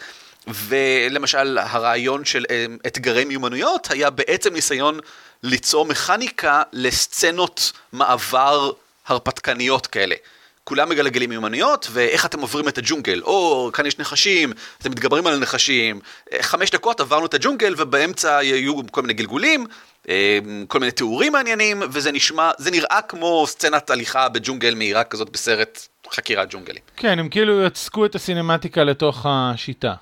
[0.47, 4.99] ולמשל הרעיון של אה, אתגרי מיומנויות היה בעצם ניסיון
[5.43, 8.71] ליצור מכניקה לסצנות מעבר
[9.07, 10.15] הרפתקניות כאלה.
[10.63, 15.39] כולם מגלגלים מיומנויות, ואיך אתם עוברים את הג'ונגל, או כאן יש נחשים, אתם מתגברים על
[15.39, 15.99] נחשים,
[16.41, 19.65] חמש דקות עברנו את הג'ונגל ובאמצע יהיו כל מיני גלגולים,
[20.09, 25.29] אה, כל מיני תיאורים מעניינים, וזה נשמע, זה נראה כמו סצנת הליכה בג'ונגל מהירה כזאת
[25.29, 26.81] בסרט חקירת ג'ונגלים.
[26.97, 29.93] כן, הם כאילו יצקו את הסינמטיקה לתוך השיטה.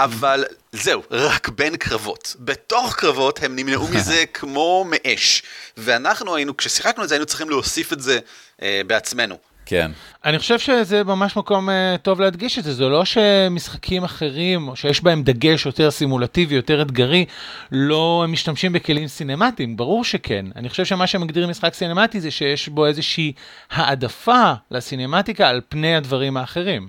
[0.00, 2.36] אבל זהו, רק בין קרבות.
[2.38, 5.42] בתוך קרבות הם נמנעו מזה כמו מאש.
[5.76, 8.18] ואנחנו היינו, כששיחקנו את זה, היינו צריכים להוסיף את זה
[8.62, 9.36] אה, בעצמנו.
[9.66, 9.90] כן.
[10.24, 14.76] אני חושב שזה ממש מקום uh, טוב להדגיש את זה, זה לא שמשחקים אחרים, או
[14.76, 17.24] שיש בהם דגש יותר סימולטיבי, יותר אתגרי,
[17.72, 20.46] לא משתמשים בכלים סינמטיים, ברור שכן.
[20.56, 23.32] אני חושב שמה שמגדיר משחק סינמטי זה שיש בו איזושהי
[23.70, 26.88] העדפה לסינמטיקה על פני הדברים האחרים.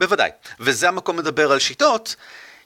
[0.00, 2.16] בוודאי, וזה המקום לדבר על שיטות.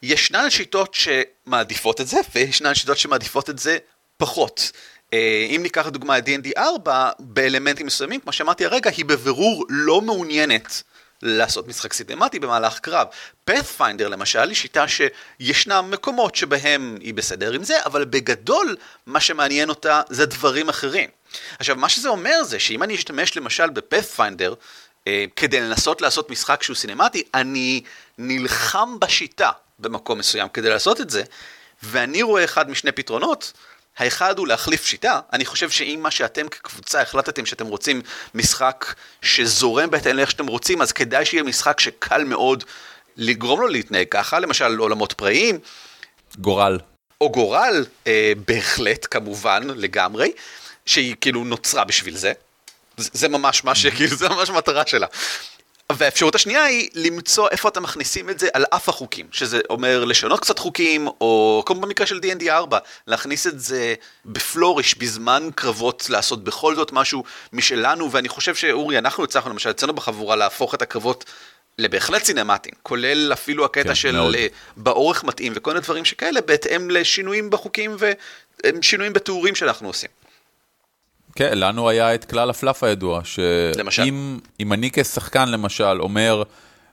[0.02, 3.78] ישנן שיטות שמעדיפות את זה, וישנן שיטות שמעדיפות את זה
[4.16, 4.72] פחות.
[5.12, 10.00] אה, אם ניקח לדוגמה את D&D 4, באלמנטים מסוימים, כמו שאמרתי הרגע, היא בבירור לא
[10.00, 10.82] מעוניינת
[11.22, 13.06] לעשות משחק סידמטי במהלך קרב.
[13.44, 19.68] פאת'פיינדר למשל היא שיטה שישנם מקומות שבהם היא בסדר עם זה, אבל בגדול מה שמעניין
[19.68, 21.10] אותה זה דברים אחרים.
[21.58, 24.54] עכשיו, מה שזה אומר זה שאם אני אשתמש למשל בפאת'פיינדר,
[25.36, 27.82] כדי לנסות לעשות משחק שהוא סינמטי, אני
[28.18, 31.22] נלחם בשיטה במקום מסוים כדי לעשות את זה,
[31.82, 33.52] ואני רואה אחד משני פתרונות.
[33.98, 38.02] האחד הוא להחליף שיטה, אני חושב שאם מה שאתם כקבוצה החלטתם שאתם רוצים
[38.34, 42.64] משחק שזורם בהתאם לאיך שאתם רוצים, אז כדאי שיהיה משחק שקל מאוד
[43.16, 45.58] לגרום לו להתנהג ככה, למשל עולמות פראיים.
[46.38, 46.78] גורל.
[47.20, 50.32] או גורל, אה, בהחלט, כמובן, לגמרי,
[50.86, 52.32] שהיא כאילו נוצרה בשביל זה.
[52.96, 55.06] זה ממש מה שכאילו, זה ממש המטרה שלה.
[55.92, 60.40] והאפשרות השנייה היא למצוא איפה אתם מכניסים את זה על אף החוקים, שזה אומר לשנות
[60.40, 66.44] קצת חוקים, או כמו במקרה של D&D 4, להכניס את זה בפלוריש בזמן קרבות, לעשות
[66.44, 71.24] בכל זאת משהו משלנו, ואני חושב שאורי, אנחנו הצלחנו למשל אצלנו בחבורה להפוך את הקרבות
[71.78, 74.34] לבהחלט סינמטיים, כולל אפילו הקטע כן, של מאוד.
[74.34, 77.96] אה, באורך מתאים וכל מיני דברים שכאלה, בהתאם לשינויים בחוקים
[78.66, 80.10] ושינויים בתיאורים שאנחנו עושים.
[81.34, 86.42] כן, לנו היה את כלל הפלאף הידוע, שאם אני כשחקן למשל אומר,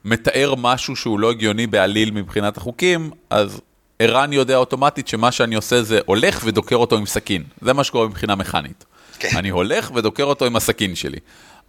[0.06, 3.62] מתאר משהו שהוא לא הגיוני בעליל מבחינת החוקים, אז
[3.99, 7.43] ערן יודע אוטומטית שמה שאני עושה זה הולך ודוקר אותו עם סכין.
[7.62, 8.86] זה מה שקורה מבחינה מכנית.
[9.19, 9.38] כן.
[9.38, 11.19] אני הולך ודוקר אותו עם הסכין שלי.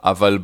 [0.04, 0.38] אבל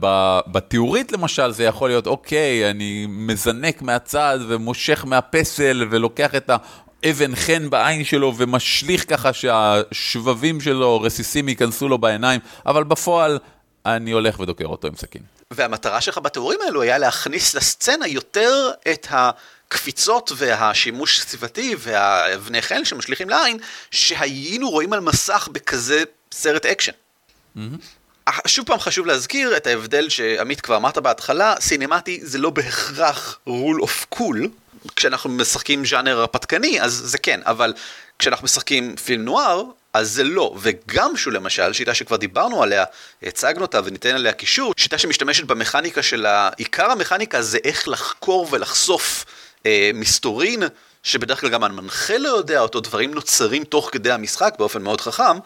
[0.47, 6.51] בתיאורית למשל זה יכול להיות, אוקיי, אני מזנק מהצד ומושך מהפסל ולוקח את
[7.05, 13.39] אבן חן בעין שלו ומשליך ככה שהשבבים שלו, רסיסים ייכנסו לו בעיניים, אבל בפועל
[13.87, 15.23] אני הולך ודוקר אותו עם סכין.
[15.51, 23.29] והמטרה שלך בתיאורים האלו היה להכניס לסצנה יותר את הקפיצות והשימוש הסביבתי והאבני חן שמשליכים
[23.29, 23.59] לעין,
[23.91, 26.93] שהיינו רואים על מסך בכזה סרט אקשן.
[27.57, 27.61] Mm-hmm.
[28.47, 33.83] שוב פעם חשוב להזכיר את ההבדל שעמית כבר אמרת בהתחלה, סינמטי זה לא בהכרח rule
[33.83, 34.49] of cool,
[34.97, 37.73] כשאנחנו משחקים ז'אנר הרפתקני, אז זה כן, אבל
[38.19, 39.63] כשאנחנו משחקים פילם נואר,
[39.93, 40.57] אז זה לא.
[40.61, 42.85] ו Gumshoe למשל, שיטה שכבר דיברנו עליה,
[43.23, 46.51] הצגנו אותה וניתן עליה קישור, שיטה שמשתמשת במכניקה של ה...
[46.57, 49.25] עיקר המכניקה זה איך לחקור ולחשוף
[49.67, 50.63] אה, מסתורין,
[51.03, 55.39] שבדרך כלל גם המנחה לא יודע אותו, דברים נוצרים תוך כדי המשחק באופן מאוד חכם.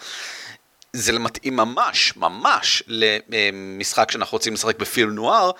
[0.96, 5.50] זה מתאים ממש, ממש למשחק שאנחנו רוצים לשחק בפילם נוער,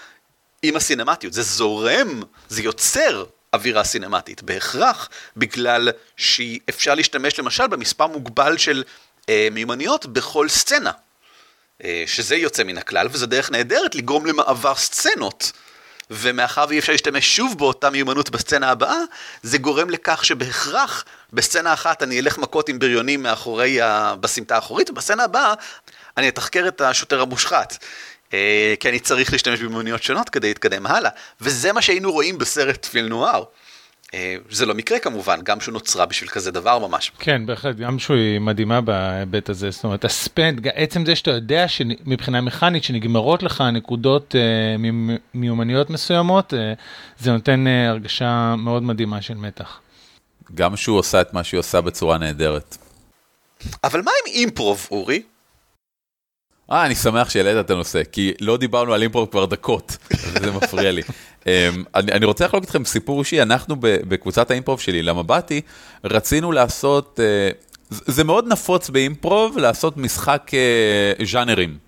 [0.62, 1.32] עם הסינמטיות.
[1.32, 8.84] זה זורם, זה יוצר אווירה סינמטית, בהכרח בגלל שאפשר להשתמש למשל במספר מוגבל של
[9.28, 10.92] אה, מיומנויות בכל סצנה.
[11.84, 15.52] אה, שזה יוצא מן הכלל, וזו דרך נהדרת לגרום למעבר סצנות.
[16.12, 18.98] ומאחר ואי אפשר להשתמש שוב באותה מיומנות בסצנה הבאה,
[19.42, 24.14] זה גורם לכך שבהכרח בסצנה אחת אני אלך מכות עם בריונים מאחורי, ה...
[24.20, 25.54] בסמטה האחורית, ובסצנה הבאה
[26.16, 27.84] אני אתחקר את השוטר המושחת.
[28.34, 32.84] אה, כי אני צריך להשתמש במיומנויות שונות כדי להתקדם הלאה, וזה מה שהיינו רואים בסרט
[32.86, 33.44] פיל נואר.
[34.14, 37.12] אה, זה לא מקרה כמובן, גם שהוא נוצרה בשביל כזה דבר ממש.
[37.18, 42.40] כן, בהחלט, גם שהיא מדהימה בהיבט הזה, זאת אומרת, הספנד, עצם זה שאתה יודע שמבחינה
[42.40, 44.76] מכנית שנגמרות לך נקודות אה,
[45.34, 46.72] מיומנויות מסוימות, אה,
[47.18, 49.80] זה נותן אה, הרגשה מאוד מדהימה של מתח.
[50.54, 52.76] גם שהוא עושה את מה שהיא עושה בצורה נהדרת.
[53.84, 55.22] אבל מה עם אימפרוב, אורי?
[56.72, 59.96] אה, אני שמח שהעלית את הנושא, כי לא דיברנו על אימפרוב כבר דקות,
[60.40, 61.02] זה מפריע לי.
[61.02, 61.44] Um,
[61.94, 65.60] אני, אני רוצה לחלוק איתכם סיפור אישי, אנחנו בקבוצת האימפרוב שלי, למבטי,
[66.04, 70.50] רצינו לעשות, uh, זה מאוד נפוץ באימפרוב לעשות משחק
[71.20, 71.78] uh, ז'אנרים.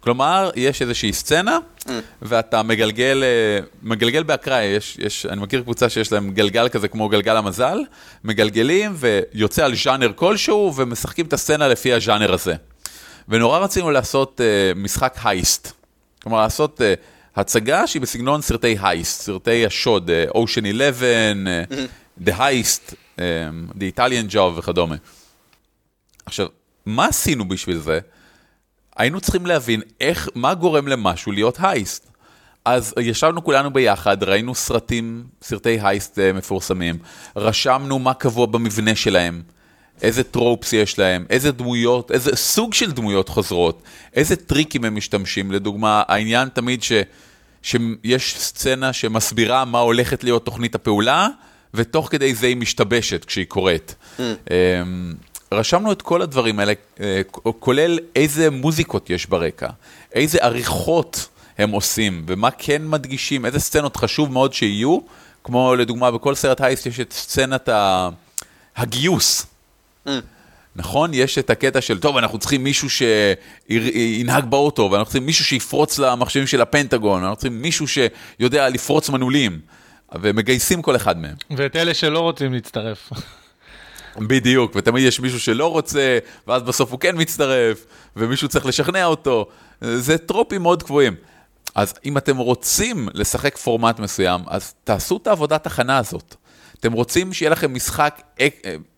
[0.00, 1.90] כלומר, יש איזושהי סצנה, mm.
[2.22, 7.08] ואתה מגלגל, uh, מגלגל באקראי, יש, יש, אני מכיר קבוצה שיש להם גלגל כזה כמו
[7.08, 7.78] גלגל המזל,
[8.24, 12.54] מגלגלים ויוצא על ז'אנר כלשהו, ומשחקים את הסצנה לפי הז'אנר הזה.
[13.32, 15.72] ונורא רצינו לעשות uh, משחק הייסט.
[16.22, 16.84] כלומר, לעשות uh,
[17.36, 21.08] הצגה שהיא בסגנון סרטי הייסט, סרטי השוד, uh, Ocean 11,
[21.70, 23.20] uh, The Heist, um,
[23.74, 24.96] The Italian Job וכדומה.
[26.26, 26.46] עכשיו,
[26.86, 27.98] מה עשינו בשביל זה?
[28.96, 32.06] היינו צריכים להבין איך, מה גורם למשהו להיות הייסט.
[32.64, 36.98] אז ישבנו כולנו ביחד, ראינו סרטים, סרטי הייסט מפורסמים,
[37.36, 39.42] רשמנו מה קבוע במבנה שלהם,
[40.02, 43.82] איזה טרופס יש להם, איזה דמויות, איזה סוג של דמויות חוזרות,
[44.14, 45.52] איזה טריקים הם משתמשים.
[45.52, 46.92] לדוגמה, העניין תמיד ש,
[47.62, 51.28] שיש סצנה שמסבירה מה הולכת להיות תוכנית הפעולה,
[51.74, 53.94] ותוך כדי זה היא משתבשת כשהיא קורית.
[54.18, 54.20] Mm.
[55.52, 57.22] רשמנו את כל הדברים האלה, אה,
[57.58, 59.68] כולל איזה מוזיקות יש ברקע,
[60.14, 61.28] איזה עריכות
[61.58, 64.98] הם עושים, ומה כן מדגישים, איזה סצנות חשוב מאוד שיהיו,
[65.44, 67.68] כמו לדוגמה בכל סרט הייסט יש את סצנת
[68.76, 69.46] הגיוס.
[70.76, 71.10] נכון?
[71.14, 76.46] יש את הקטע של, טוב, אנחנו צריכים מישהו שינהג באוטו, ואנחנו צריכים מישהו שיפרוץ למחשבים
[76.46, 79.60] של הפנטגון, אנחנו צריכים מישהו שיודע לפרוץ מנעולים,
[80.20, 81.34] ומגייסים כל אחד מהם.
[81.56, 83.10] ואת אלה שלא רוצים להצטרף.
[84.18, 87.86] בדיוק, ותמיד יש מישהו שלא רוצה, ואז בסוף הוא כן מצטרף,
[88.16, 89.46] ומישהו צריך לשכנע אותו.
[89.80, 91.14] זה טרופים מאוד קבועים.
[91.74, 96.34] אז אם אתם רוצים לשחק פורמט מסוים, אז תעשו את העבודת הכנה הזאת.
[96.80, 98.48] אתם רוצים שיהיה לכם משחק, אה,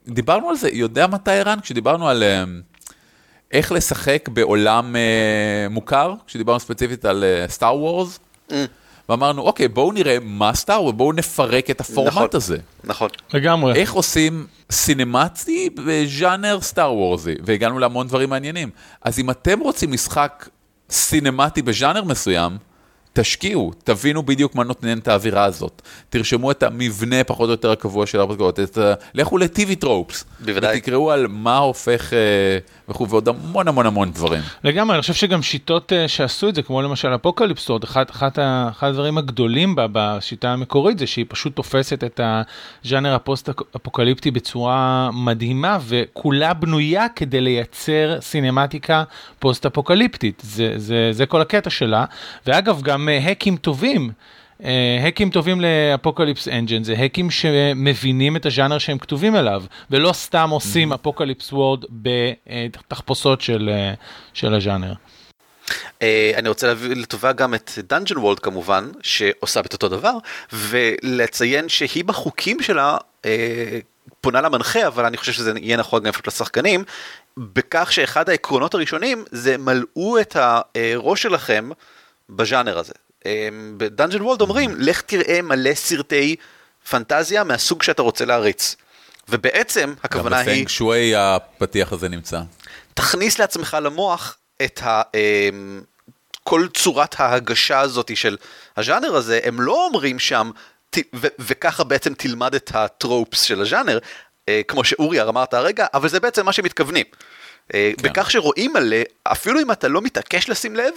[0.08, 1.60] דיברנו על זה, יודע מתי ערן?
[1.60, 2.44] כשדיברנו על אה,
[3.52, 8.18] איך לשחק בעולם אה, מוכר, כשדיברנו ספציפית על סטאר וורס.
[8.50, 8.52] Mm.
[9.08, 12.56] ואמרנו, אוקיי, בואו נראה מה סטאר, ובואו נפרק את הפורמט נכון, הזה.
[12.84, 13.08] נכון.
[13.34, 13.74] לגמרי.
[13.74, 18.70] איך עושים סינמטי בז'אנר סטאר וורזי, והגענו להמון דברים מעניינים.
[19.02, 20.48] אז אם אתם רוצים משחק
[20.90, 22.56] סינמטי בז'אנר מסוים,
[23.16, 25.82] תשקיעו, תבינו בדיוק מה נותן את האווירה הזאת.
[26.08, 28.94] תרשמו את המבנה פחות או יותר הקבוע של ארבע את ה...
[29.14, 30.24] לכו לטיווי טרופס.
[30.40, 30.76] בוודאי.
[30.76, 32.18] ותקראו על מה הופך אה,
[32.88, 34.42] וכו', ועוד המון המון המון דברים.
[34.64, 38.30] לגמרי, אני חושב שגם שיטות אה, שעשו את זה, כמו למשל Apocalypse World, אחד, אחד,
[38.70, 42.20] אחד הדברים הגדולים בה בשיטה המקורית זה שהיא פשוט תופסת את
[42.84, 49.04] הז'אנר הפוסט-אפוקליפטי בצורה מדהימה, וכולה בנויה כדי לייצר סינמטיקה
[49.38, 50.42] פוסט-אפוקליפטית.
[50.44, 52.04] זה, זה, זה כל הקטע שלה.
[52.46, 54.10] ואגב, גם גם האקים טובים.
[55.04, 60.50] האקים טובים ל Apocalypse Engine זה האקים שמבינים את הז'אנר שהם כתובים אליו ולא סתם
[60.50, 63.94] עושים Apocalypse World בתחפושות של, אה,
[64.34, 64.92] של הז'אנר.
[66.36, 70.12] אני רוצה להביא לטובה גם את Dungeon World כמובן שעושה את אותו דבר
[70.52, 72.96] ולציין שהיא בחוקים שלה
[74.20, 76.84] פונה למנחה אבל אני חושב שזה יהיה נכון גם לשחקנים
[77.36, 81.70] בכך שאחד העקרונות הראשונים זה מלאו את הראש שלכם
[82.28, 82.92] בז'אנר הזה.
[83.26, 86.36] אמ, ב Dungeon World אומרים, לך תראה מלא סרטי
[86.90, 88.76] פנטזיה מהסוג שאתה רוצה להריץ.
[89.28, 90.46] ובעצם הכוונה היא...
[90.46, 92.40] גם בפנג שווי הפתיח הזה נמצא.
[92.94, 95.02] תכניס לעצמך למוח את ה...
[95.14, 95.82] אמ,
[96.44, 98.36] כל צורת ההגשה הזאת של
[98.76, 100.50] הז'אנר הזה, הם לא אומרים שם,
[100.96, 103.98] ו- וככה בעצם תלמד את הטרופס של הז'אנר,
[104.48, 107.06] אה, כמו שאורי אמרת הרגע, אבל זה בעצם מה שמתכוונים.
[107.74, 108.02] אה, כן.
[108.02, 110.92] בכך שרואים מלא, אפילו אם אתה לא מתעקש לשים לב,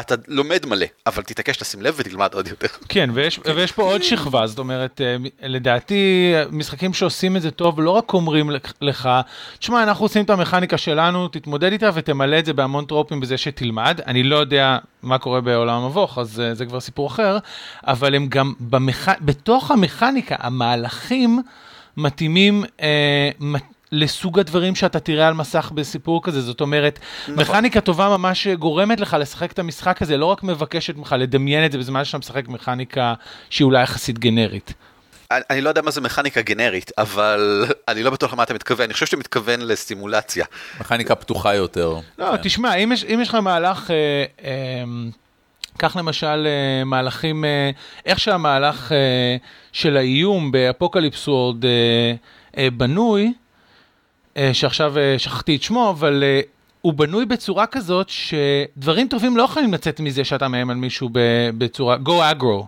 [0.00, 2.66] אתה לומד מלא, אבל תתעקש לשים לב ותלמד עוד יותר.
[2.88, 7.80] כן, ויש, ויש פה עוד שכבה, זאת אומרת, אה, לדעתי, משחקים שעושים את זה טוב,
[7.80, 9.08] לא רק אומרים לך,
[9.58, 14.00] תשמע, אנחנו עושים את המכניקה שלנו, תתמודד איתה ותמלא את זה בהמון טרופים בזה שתלמד.
[14.06, 17.38] אני לא יודע מה קורה בעולם המבוך, אז אה, זה כבר סיפור אחר,
[17.86, 19.08] אבל הם גם במכ...
[19.20, 21.42] בתוך המכניקה, המהלכים
[21.96, 23.30] מתאימים, אה,
[23.92, 27.34] לסוג הדברים שאתה תראה על מסך בסיפור כזה, זאת אומרת, נכון.
[27.34, 31.72] מכניקה טובה ממש גורמת לך לשחק את המשחק הזה, לא רק מבקשת ממך לדמיין את
[31.72, 33.14] זה בזמן שאתה משחק מכניקה
[33.50, 34.74] שהיא אולי יחסית גנרית.
[35.30, 38.84] אני, אני לא יודע מה זה מכניקה גנרית, אבל אני לא בטוח למה אתה מתכוון,
[38.84, 40.44] אני חושב שאתה מתכוון לסימולציה.
[40.80, 41.96] מכניקה פתוחה יותר.
[42.18, 42.36] לא, כן.
[42.42, 43.90] תשמע, אם יש, אם יש לך מהלך...
[43.90, 44.84] אה, אה,
[45.78, 47.70] קח למשל אה, מהלכים, אה,
[48.06, 49.36] איך שהמהלך אה,
[49.72, 51.64] של האיום ב Apocalypse World
[52.76, 53.30] בנוי, אה,
[54.52, 56.40] שעכשיו אה, שכחתי את שמו, אבל אה,
[56.80, 61.10] הוא בנוי בצורה כזאת שדברים טובים לא יכולים לצאת מזה שאתה מאיים על מישהו
[61.58, 62.64] בצורה, go agro.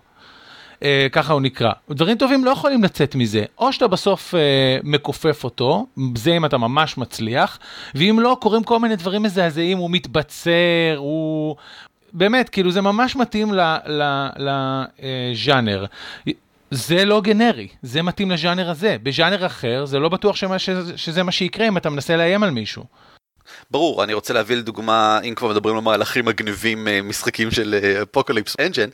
[0.81, 1.73] Uh, ככה הוא נקרא.
[1.91, 4.37] דברים טובים לא יכולים לצאת מזה, או שאתה בסוף uh,
[4.83, 7.59] מכופף אותו, זה אם אתה ממש מצליח,
[7.95, 11.57] ואם לא, קורים כל מיני דברים מזעזעים, הוא מתבצר, הוא...
[12.13, 13.53] באמת, כאילו זה ממש מתאים
[14.37, 15.85] לז'אנר.
[16.71, 18.97] זה לא גנרי, זה מתאים לז'אנר הזה.
[19.03, 22.51] בז'אנר אחר, זה לא בטוח שמה, שזה, שזה מה שיקרה אם אתה מנסה לאיים על
[22.51, 22.85] מישהו.
[23.71, 28.57] ברור, אני רוצה להביא לדוגמה, אם כבר מדברים על מהלכים מגניבים, אה, משחקים של Apocalypse
[28.61, 28.89] אה, Engine,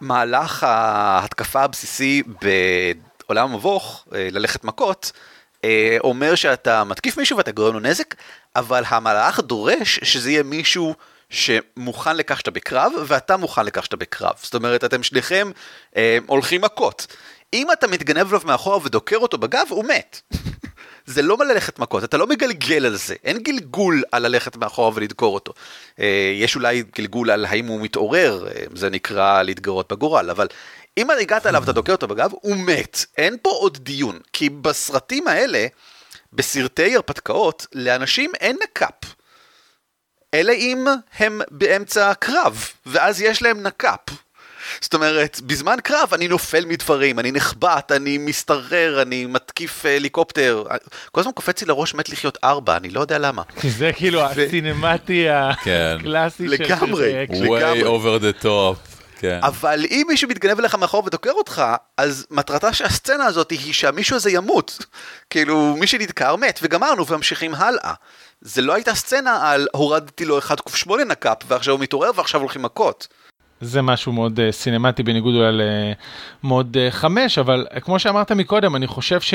[0.00, 5.12] מהלך ההתקפה הבסיסי בעולם המבוך, אה, ללכת מכות,
[6.00, 8.14] אומר שאתה מתקיף מישהו ואתה גורם לו נזק,
[8.56, 10.94] אבל המהלך דורש שזה יהיה מישהו
[11.32, 14.34] שמוכן לכך שאתה בקרב, ואתה מוכן לכך שאתה בקרב.
[14.42, 15.50] זאת אומרת, אתם שניכם
[15.96, 17.06] אה, הולכים מכות.
[17.52, 20.20] אם אתה מתגנב עליו מאחורה ודוקר אותו בגב, הוא מת.
[21.06, 25.34] זה לא ללכת מכות, אתה לא מגלגל על זה, אין גלגול על ללכת מאחורה ולדקור
[25.34, 25.52] אותו.
[26.00, 30.46] אה, יש אולי גלגול על האם הוא מתעורר, אה, זה נקרא להתגרות בגורל, אבל
[30.98, 33.04] אם הגעת אליו ואתה דוקר אותו בגב, הוא מת.
[33.18, 35.66] אין פה עוד דיון, כי בסרטים האלה,
[36.32, 39.14] בסרטי הרפתקאות, לאנשים אין נק"פ.
[40.34, 40.86] אלא אם
[41.18, 44.00] הם באמצע קרב, ואז יש להם נק"פ.
[44.80, 50.64] זאת אומרת, בזמן קרב אני נופל מדברים, אני נחבט, אני מסתחרר, אני מתקיף הליקופטר.
[51.12, 53.42] כל הזמן קופץ לי לראש מת לחיות ארבע, אני לא יודע למה.
[53.60, 55.26] כי זה כאילו הסינמטי
[55.64, 55.96] כן.
[56.00, 56.64] הקלאסי של...
[56.64, 58.92] לגמרי, way over the top.
[59.18, 59.40] כן.
[59.42, 61.62] אבל אם מישהו מתגנב אליך מאחור ודוקר אותך,
[61.96, 64.86] אז מטרתה של הסצנה הזאת היא שהמישהו הזה ימות.
[65.30, 67.92] כאילו, מי שנדקר מת, וגמרנו, וממשיכים הלאה.
[68.42, 73.08] זה לא הייתה סצנה על הורדתי לו 1ק8 נקאפ, ועכשיו הוא מתעורר ועכשיו הולכים מכות.
[73.60, 75.64] זה משהו מאוד uh, סינמטי בניגוד אולי
[76.44, 79.34] למוד uh, 5, אבל uh, כמו שאמרת מקודם, אני חושב ש...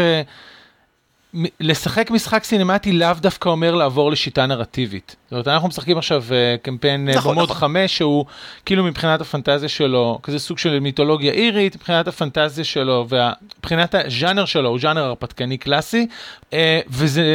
[1.59, 5.15] לשחק משחק סינמטי לאו דווקא אומר לעבור לשיטה נרטיבית.
[5.25, 7.57] זאת אומרת, אנחנו משחקים עכשיו uh, קמפיין נכון, במוד נכון.
[7.57, 8.25] 5, שהוא
[8.65, 14.69] כאילו מבחינת הפנטזיה שלו, כזה סוג של מיתולוגיה אירית, מבחינת הפנטזיה שלו ומבחינת הז'אנר שלו,
[14.69, 16.07] הוא ז'אנר הרפתקני קלאסי,
[16.51, 16.53] uh,
[16.89, 17.25] וזה,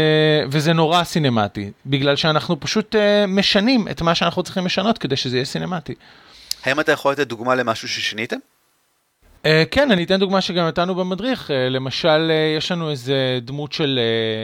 [0.50, 2.94] וזה נורא סינמטי, בגלל שאנחנו פשוט
[3.28, 5.94] משנים את מה שאנחנו צריכים לשנות כדי שזה יהיה סינמטי.
[6.64, 8.36] האם אתה יכול לתת דוגמה למשהו ששיניתם?
[9.42, 11.50] Uh, כן, אני אתן דוגמה שגם נתנו במדריך.
[11.50, 13.98] Uh, למשל, uh, יש לנו איזה דמות של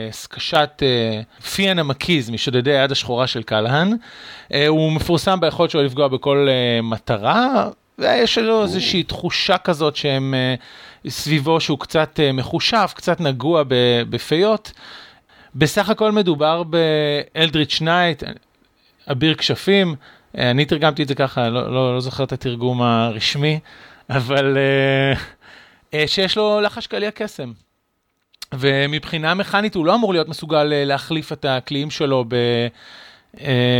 [0.09, 0.81] uh, קשת
[1.41, 3.93] uh, פיאן המקיז משודדי היד השחורה של קלהן.
[3.93, 10.33] Uh, הוא מפורסם ביכולת שלו לפגוע בכל uh, מטרה, ויש לו איזושהי תחושה כזאת שהם
[11.05, 13.63] uh, סביבו שהוא קצת uh, מכושף, קצת נגוע
[14.09, 14.71] בפיות.
[15.55, 18.23] בסך הכל מדובר ב Eldritch Knight,
[19.11, 19.95] אביר כשפים.
[20.37, 23.59] אני תרגמתי את זה ככה, לא, לא, לא זוכר את התרגום הרשמי.
[24.09, 24.57] אבל
[25.91, 27.51] uh, שיש לו לחש קליע קסם.
[28.53, 32.35] ומבחינה מכנית הוא לא אמור להיות מסוגל uh, להחליף את הקליעים שלו ב,
[33.35, 33.39] uh,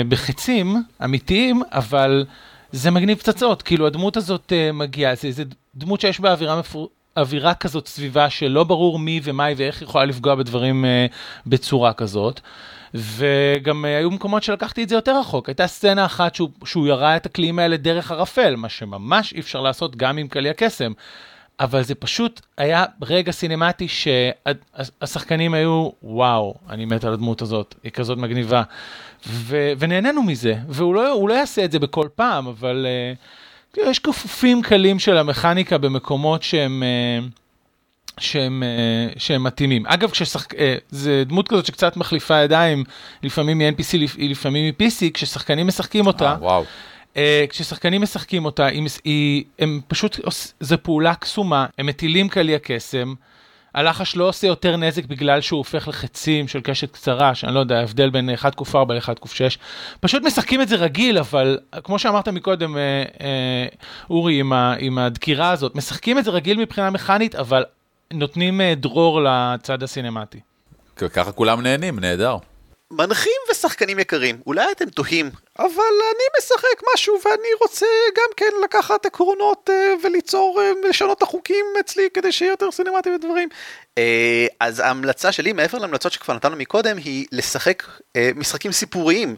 [0.09, 2.25] בחצים אמיתיים, אבל
[2.71, 5.43] זה מגניב פצצות, כאילו הדמות הזאת uh, מגיעה, זה, זה
[5.75, 6.89] דמות שיש בה אווירה מפור...
[7.17, 11.13] אווירה כזאת סביבה שלא ברור מי ומה היא ואיך יכולה לפגוע בדברים uh,
[11.47, 12.41] בצורה כזאת.
[12.93, 15.49] וגם אה, היו מקומות שלקחתי את זה יותר רחוק.
[15.49, 19.61] הייתה סצנה אחת שהוא, שהוא ירה את הכלים האלה דרך ערפל, מה שממש אי אפשר
[19.61, 20.91] לעשות גם עם קליע קסם.
[21.59, 27.91] אבל זה פשוט היה רגע סינמטי שהשחקנים היו, וואו, אני מת על הדמות הזאת, היא
[27.91, 28.63] כזאת מגניבה.
[29.27, 33.17] ו, ונהנינו מזה, והוא לא, לא יעשה את זה בכל פעם, אבל uh,
[33.77, 36.83] יש כפופים קלים של המכניקה במקומות שהם...
[36.83, 37.39] Uh,
[38.19, 39.87] שהם, אה, שהם מתאימים.
[39.87, 40.55] אגב, כששחק...
[40.55, 42.83] אה, זה דמות כזאת שקצת מחליפה ידיים,
[43.23, 46.63] לפעמים מ-NPC, לפעמים מ-PC, כששחקנים משחקים אותה, 아, וואו.
[47.13, 47.17] Uh,
[47.49, 50.19] כששחקנים משחקים אותה, היא, היא, הם פשוט,
[50.59, 53.13] זו פעולה קסומה, הם מטילים קליע קסם,
[53.75, 57.79] הלחש לא עושה יותר נזק בגלל שהוא הופך לחצים של קשת קצרה, שאני לא יודע,
[57.79, 59.57] ההבדל בין 1ק4 ל-1ק6.
[59.99, 63.67] פשוט משחקים את זה רגיל, אבל כמו שאמרת מקודם, אה, אה,
[64.09, 67.65] אורי, עם, ה, עם הדקירה הזאת, משחקים את זה רגיל מבחינה מכנית, אבל
[68.13, 70.39] נותנים אה, דרור לצד הסינמטי.
[70.95, 72.37] ככה כולם נהנים, נהדר.
[72.91, 77.85] מנחים ושחקנים יקרים, אולי אתם תוהים, אבל אני משחק משהו ואני רוצה
[78.17, 83.09] גם כן לקחת עקרונות אה, וליצור, אה, לשנות את החוקים אצלי כדי שיהיה יותר סינמטי
[83.09, 83.49] ודברים.
[84.59, 87.83] אז ההמלצה שלי, מעבר להמלצות שכבר נתנו מקודם, היא לשחק
[88.35, 89.35] משחקים סיפוריים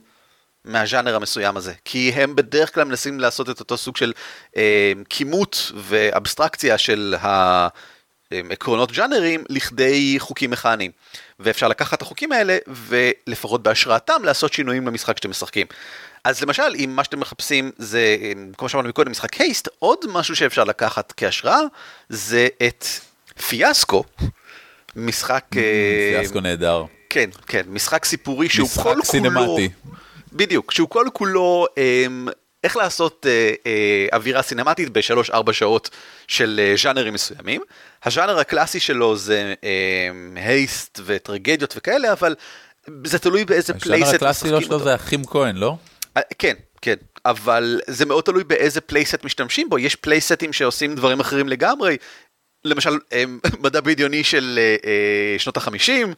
[0.65, 4.13] מהז'אנר המסוים הזה, כי הם בדרך כלל מנסים לעשות את אותו סוג של
[5.09, 7.67] כימות ואבסטרקציה של ה...
[8.49, 10.91] עקרונות ג'אנרים לכדי חוקים מכניים.
[11.39, 15.67] ואפשר לקחת את החוקים האלה ולפחות בהשראתם לעשות שינויים למשחק שאתם משחקים.
[16.23, 18.17] אז למשל, אם מה שאתם מחפשים זה,
[18.57, 21.59] כמו שאמרנו מקודם, משחק הייסט, עוד משהו שאפשר לקחת כהשראה
[22.09, 22.85] זה את
[23.47, 24.03] פיאסקו,
[24.95, 25.45] משחק...
[25.53, 26.83] Mm, אה, פיאסקו נהדר.
[27.09, 28.95] כן, כן, משחק סיפורי שהוא כל כולו...
[28.99, 29.69] משחק סינמטי.
[30.33, 32.27] בדיוק, שהוא כל כולו אמ,
[32.63, 35.89] איך לעשות אה, אה, אווירה סינמטית בשלוש-ארבע שעות
[36.27, 37.61] של אה, ז'אנרים מסוימים.
[38.05, 42.35] הז'אנר הקלאסי שלו זה אה, הייסט וטרגדיות וכאלה, אבל
[43.05, 44.05] זה תלוי באיזה פלייסט משחקים אותו.
[44.05, 45.75] הז'אנר הקלאסי שלו זה אחים כהן, לא?
[46.17, 46.95] אה, כן, כן,
[47.25, 51.97] אבל זה מאוד תלוי באיזה פלייסט משתמשים בו, יש פלייסטים שעושים דברים אחרים לגמרי.
[52.65, 53.23] למשל, אה,
[53.63, 56.13] מדע בדיוני של אה, אה, שנות החמישים,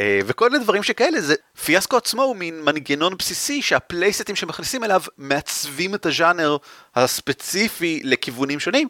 [0.00, 1.34] וכל מיני דברים שכאלה, זה,
[1.64, 6.56] פיאסקו עצמו הוא מין מנגנון בסיסי שהפלייסטים שמכניסים אליו מעצבים את הז'אנר
[6.94, 8.88] הספציפי לכיוונים שונים.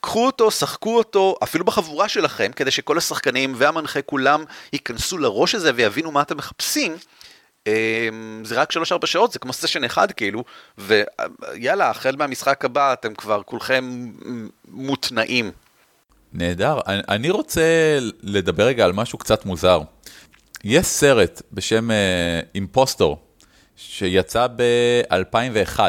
[0.00, 5.70] קחו אותו, שחקו אותו, אפילו בחבורה שלכם, כדי שכל השחקנים והמנחה כולם ייכנסו לראש הזה
[5.74, 6.96] ויבינו מה אתם מחפשים.
[7.66, 7.72] אמ,
[8.44, 10.44] זה רק 3-4 שעות, זה כמו סשן אחד כאילו,
[10.78, 14.10] ויאללה, החל מהמשחק הבא אתם כבר כולכם
[14.68, 15.50] מותנעים.
[16.32, 16.78] נהדר.
[16.86, 17.62] אני רוצה
[18.22, 19.80] לדבר רגע על משהו קצת מוזר.
[20.64, 21.88] יש סרט בשם
[22.54, 23.44] Impostor, uh,
[23.76, 25.80] שיצא ב-2001,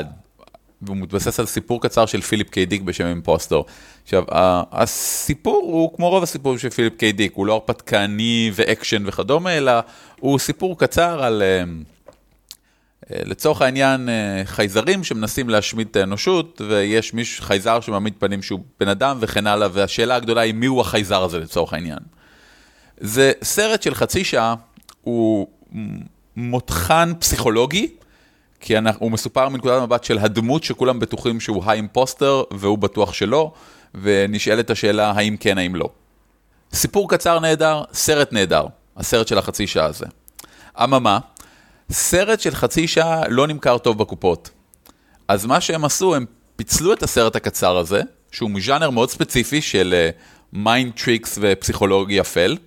[0.81, 3.65] והוא מתבסס על סיפור קצר של פיליפ קיי דיק בשם Impostor.
[4.03, 4.23] עכשיו,
[4.71, 9.71] הסיפור הוא כמו רוב הסיפורים של פיליפ קיי דיק, הוא לא הרפתקני ואקשן וכדומה, אלא
[10.19, 11.63] הוא סיפור קצר על, אה,
[13.11, 18.59] אה, לצורך העניין, אה, חייזרים שמנסים להשמיד את האנושות, ויש מישהו, חייזר שמעמיד פנים שהוא
[18.79, 21.99] בן אדם וכן הלאה, והשאלה הגדולה היא מיהו החייזר הזה לצורך העניין.
[23.01, 24.55] זה סרט של חצי שעה,
[25.01, 25.47] הוא
[26.35, 27.87] מותחן פסיכולוגי,
[28.59, 33.51] כי הוא מסופר מנקודת מבט של הדמות שכולם בטוחים שהוא האימפוסטר והוא בטוח שלא,
[33.95, 35.89] ונשאלת השאלה האם כן, האם לא.
[36.73, 38.65] סיפור קצר נהדר, סרט נהדר,
[38.97, 40.05] הסרט של החצי שעה הזה.
[40.83, 41.19] אממה,
[41.91, 44.49] סרט של חצי שעה לא נמכר טוב בקופות.
[45.27, 46.25] אז מה שהם עשו, הם
[46.55, 50.09] פיצלו את הסרט הקצר הזה, שהוא מז'אנר מאוד ספציפי של
[50.53, 52.57] mind tricks ופסיכולוגיה אפלה,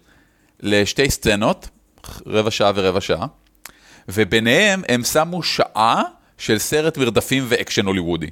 [0.65, 1.69] לשתי סצנות,
[2.27, 3.27] רבע שעה ורבע שעה,
[4.09, 6.03] וביניהם הם שמו שעה
[6.39, 8.31] של סרט מרדפים ואקשן הוליוודי.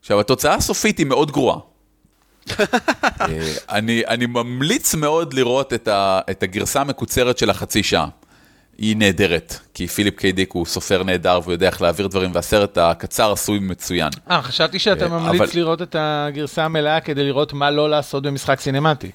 [0.00, 1.58] עכשיו, התוצאה הסופית היא מאוד גרועה.
[2.60, 2.66] אה,
[3.70, 8.08] אני, אני ממליץ מאוד לראות את, ה, את הגרסה המקוצרת של החצי שעה.
[8.78, 12.78] היא נהדרת, כי פיליפ קיי דיק הוא סופר נהדר והוא יודע איך להעביר דברים, והסרט
[12.78, 14.10] הקצר עשוי מצוין.
[14.30, 15.50] אה, חשבתי שאתה אה, ממליץ אבל...
[15.54, 19.10] לראות את הגרסה המלאה כדי לראות מה לא לעשות במשחק סינמטי.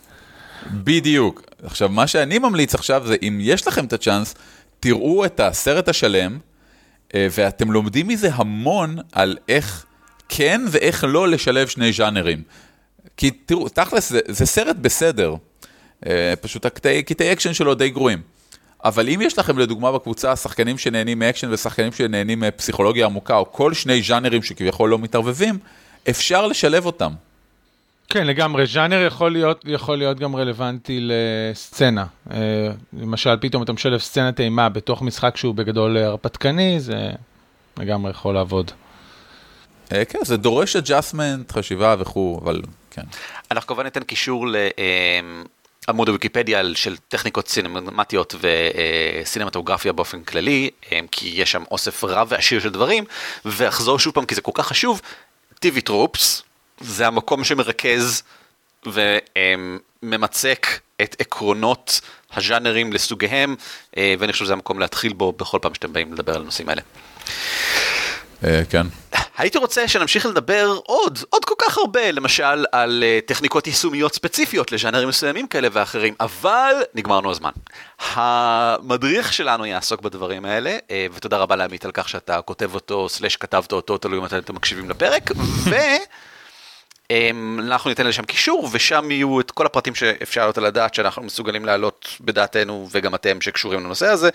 [0.72, 1.42] בדיוק.
[1.64, 4.36] עכשיו, מה שאני ממליץ עכשיו זה, אם יש לכם את הצ'אנס,
[4.80, 6.38] תראו את הסרט השלם,
[7.16, 9.86] אה, ואתם לומדים מזה המון על איך
[10.30, 12.42] כן ואיך לא לשלב שני ז'אנרים.
[13.18, 15.36] כי תראו, תכלס, זה, זה סרט בסדר,
[16.06, 18.22] אה, פשוט הקטעי אקשן שלו די גרועים.
[18.84, 23.74] אבל אם יש לכם לדוגמה בקבוצה שחקנים שנהנים מאקשן ושחקנים שנהנים מפסיכולוגיה עמוקה, או כל
[23.74, 25.60] שני ז'אנרים שכביכול לא מתערבבים,
[26.10, 27.12] אפשר לשלב אותם.
[28.10, 28.66] כן, לגמרי.
[28.66, 32.06] ז'אנר יכול להיות, יכול להיות גם רלוונטי לסצנה.
[32.32, 32.38] אה,
[32.94, 37.10] למשל, פתאום אתה משלב סצנת אימה בתוך משחק שהוא בגדול הרפתקני, זה
[37.78, 38.72] לגמרי יכול לעבוד.
[39.92, 43.02] אה, כן, זה דורש adjustment, חשיבה וכו', אבל כן.
[43.52, 44.46] אנחנו כמובן ניתן קישור
[45.88, 48.36] לעמוד הוויקיפדיה של טכניקות סינמטיות
[49.24, 53.04] וסינמטוגרפיה באופן כללי, אה, כי יש שם אוסף רב ועשיר של דברים,
[53.46, 55.02] ואחזור שוב פעם כי זה כל כך חשוב,
[55.66, 56.44] TV טרופס,
[56.80, 58.24] זה המקום שמרכז
[58.86, 60.68] וממצק
[61.02, 62.02] את עקרונות
[62.36, 63.56] הז'אנרים לסוגיהם,
[63.98, 66.82] אה, ואני חושב שזה המקום להתחיל בו בכל פעם שאתם באים לדבר על הנושאים האלה.
[68.44, 68.88] אה, כן.
[69.38, 74.72] הייתי רוצה שנמשיך לדבר עוד, עוד כל כך הרבה, למשל על uh, טכניקות יישומיות ספציפיות
[74.72, 77.52] לז'אנרים מסוימים כאלה ואחרים, אבל נגמרנו הזמן.
[78.14, 80.78] המדריך שלנו יעסוק בדברים האלה,
[81.14, 84.90] ותודה רבה לעמית על כך שאתה כותב אותו, סלש כתבת אותו, תלוי מתי אתם מקשיבים
[84.90, 85.32] לפרק,
[85.70, 85.76] ו...
[87.12, 91.66] אמ, אנחנו ניתן לשם קישור ושם יהיו את כל הפרטים שאפשר יותר לדעת שאנחנו מסוגלים
[91.66, 94.30] להעלות בדעתנו וגם אתם שקשורים לנושא הזה.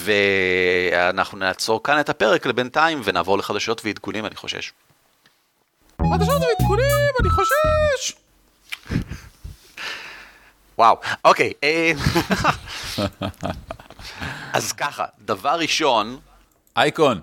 [0.00, 4.72] ואנחנו נעצור כאן את הפרק לבינתיים ונעבור לחדשות ועדכונים אני חושש.
[6.12, 8.12] חדשות ועדכונים אני חושש.
[10.78, 11.52] וואו, אוקיי.
[11.64, 11.92] אה,
[14.52, 16.18] אז ככה, דבר ראשון...
[16.76, 17.20] אייקון.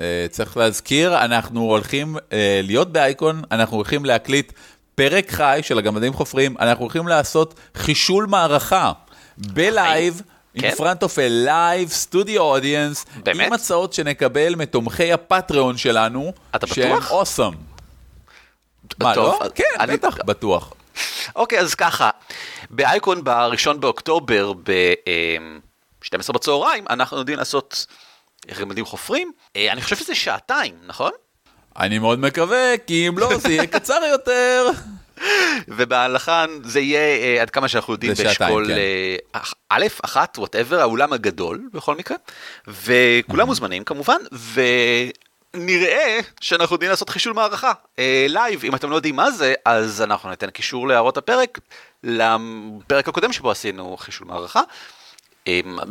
[0.00, 4.52] אה, צריך להזכיר, אנחנו הולכים אה, להיות באייקון, אנחנו הולכים להקליט
[4.94, 8.92] פרק חי של הגמדים חופרים, אנחנו הולכים לעשות חישול מערכה
[9.38, 10.22] בלייב.
[10.56, 10.72] in כן?
[10.76, 13.46] front of a live studio audience, באמת?
[13.46, 17.50] עם הצעות שנקבל מתומכי הפטריון שלנו, אתה שהם אוסם.
[18.98, 19.38] מה, לא?
[19.54, 19.92] כן, אני...
[19.92, 20.72] בטח, בטוח.
[21.36, 22.10] אוקיי, אז ככה,
[22.70, 27.86] באייקון בראשון באוקטובר, ב-12 אה, בצהריים, אנחנו יודעים לעשות
[28.60, 31.12] גמדים חופרים, אה, אני חושב שזה שעתיים, נכון?
[31.78, 34.70] אני מאוד מקווה, כי אם לא, זה יהיה קצר יותר.
[35.76, 38.72] ובהלכה זה יהיה, אה, עד כמה שאנחנו יודעים, באשכול כן.
[38.72, 42.16] אה, א', אחת, וואטאבר, האולם הגדול בכל מקרה,
[42.66, 44.18] וכולם מוזמנים כמובן,
[45.54, 47.72] ונראה שאנחנו יודעים לעשות חישול מערכה
[48.28, 51.58] לייב, אם אתם לא יודעים מה זה, אז אנחנו ניתן קישור להערות הפרק,
[52.04, 54.62] לפרק הקודם שבו עשינו חישול מערכה.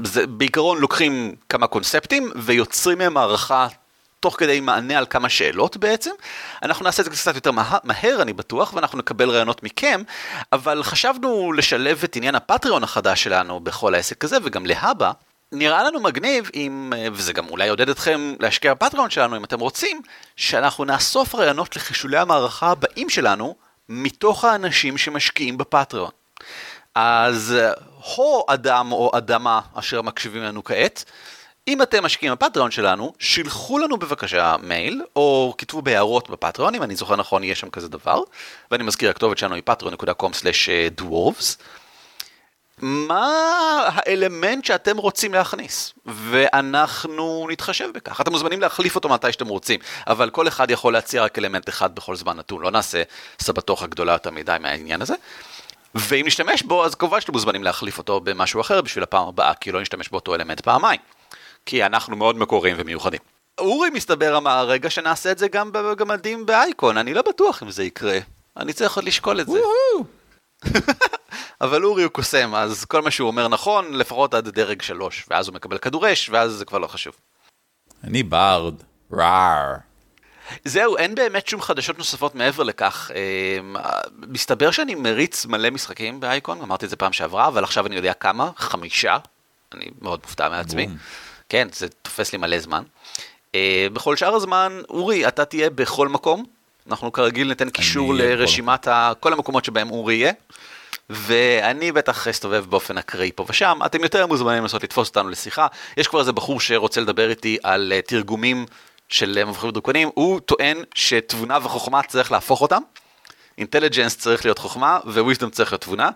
[0.03, 3.67] זה, בעיקרון לוקחים כמה קונספטים ויוצרים מהם מערכה
[4.19, 6.11] תוך כדי מענה על כמה שאלות בעצם.
[6.63, 10.01] אנחנו נעשה את זה קצת יותר מה, מהר אני בטוח ואנחנו נקבל רעיונות מכם,
[10.53, 15.11] אבל חשבנו לשלב את עניין ה Patreon החדש שלנו בכל העסק הזה וגם להבא.
[15.51, 19.59] נראה לנו מגניב אם, אה, וזה גם אולי יעודד אתכם להשקיע בפטריון שלנו אם אתם
[19.59, 20.01] רוצים,
[20.35, 23.55] שאנחנו נאסוף רעיונות לחישולי המערכה הבאים שלנו
[23.89, 26.11] מתוך האנשים שמשקיעים בפטריון.
[26.95, 27.71] אז אה,
[28.03, 31.03] הו אדם או אדמה אשר מקשיבים לנו כעת,
[31.67, 36.95] אם אתם משקיעים בפטריון שלנו, שילחו לנו בבקשה מייל, או כתבו בהערות בפטריון, אם אני
[36.95, 38.21] זוכר נכון יהיה שם כזה דבר,
[38.71, 41.55] ואני מזכיר, הכתובת שלנו היא patreon.com/dwarves.
[42.81, 43.27] מה
[43.93, 48.21] האלמנט שאתם רוצים להכניס, ואנחנו נתחשב בכך.
[48.21, 51.95] אתם מוזמנים להחליף אותו מתי שאתם רוצים, אבל כל אחד יכול להציע רק אלמנט אחד
[51.95, 53.03] בכל זמן נתון, לא נעשה
[53.39, 55.15] סבתוך הגדולה יותר מדי מהעניין הזה.
[55.95, 59.71] ואם נשתמש בו, אז כמובן שאתם מוזמנים להחליף אותו במשהו אחר בשביל הפעם הבאה, כי
[59.71, 60.99] לא נשתמש באותו אלמנט פעמיים.
[61.65, 63.19] כי אנחנו מאוד מקוריים ומיוחדים.
[63.57, 67.83] אורי מסתבר אמר רגע שנעשה את זה גם בגמדים באייקון, אני לא בטוח אם זה
[67.83, 68.19] יקרה.
[68.57, 69.59] אני צריך עוד לשקול את זה.
[71.61, 75.47] אבל אורי הוא קוסם, אז כל מה שהוא אומר נכון, לפחות עד דרג שלוש, ואז
[75.47, 77.13] הוא מקבל כדור אש, ואז זה כבר לא חשוב.
[78.03, 78.73] אני ברד,
[79.11, 79.88] ראר.
[80.65, 83.11] זהו, אין באמת שום חדשות נוספות מעבר לכך.
[83.11, 83.75] אמ,
[84.27, 88.13] מסתבר שאני מריץ מלא משחקים באייקון, אמרתי את זה פעם שעברה, אבל עכשיו אני יודע
[88.13, 89.17] כמה, חמישה.
[89.73, 90.87] אני מאוד מופתע מעצמי.
[90.87, 90.97] בום.
[91.49, 92.83] כן, זה תופס לי מלא זמן.
[93.55, 96.45] אה, בכל שאר הזמן, אורי, אתה תהיה בכל מקום.
[96.89, 99.11] אנחנו כרגיל ניתן קישור לרשימת ה...
[99.19, 100.31] כל המקומות שבהם אורי יהיה.
[101.09, 105.67] ואני בטח אסתובב באופן אקראי פה ושם, אתם יותר מוזמנים לנסות לתפוס אותנו לשיחה.
[105.97, 108.65] יש כבר איזה בחור שרוצה לדבר איתי על uh, תרגומים
[109.09, 112.81] של uh, מבחרים ודרקונים, הוא טוען שתבונה וחוכמה צריך להפוך אותם,
[113.57, 116.09] אינטליג'נס צריך להיות חוכמה וויזדום צריך להיות תבונה.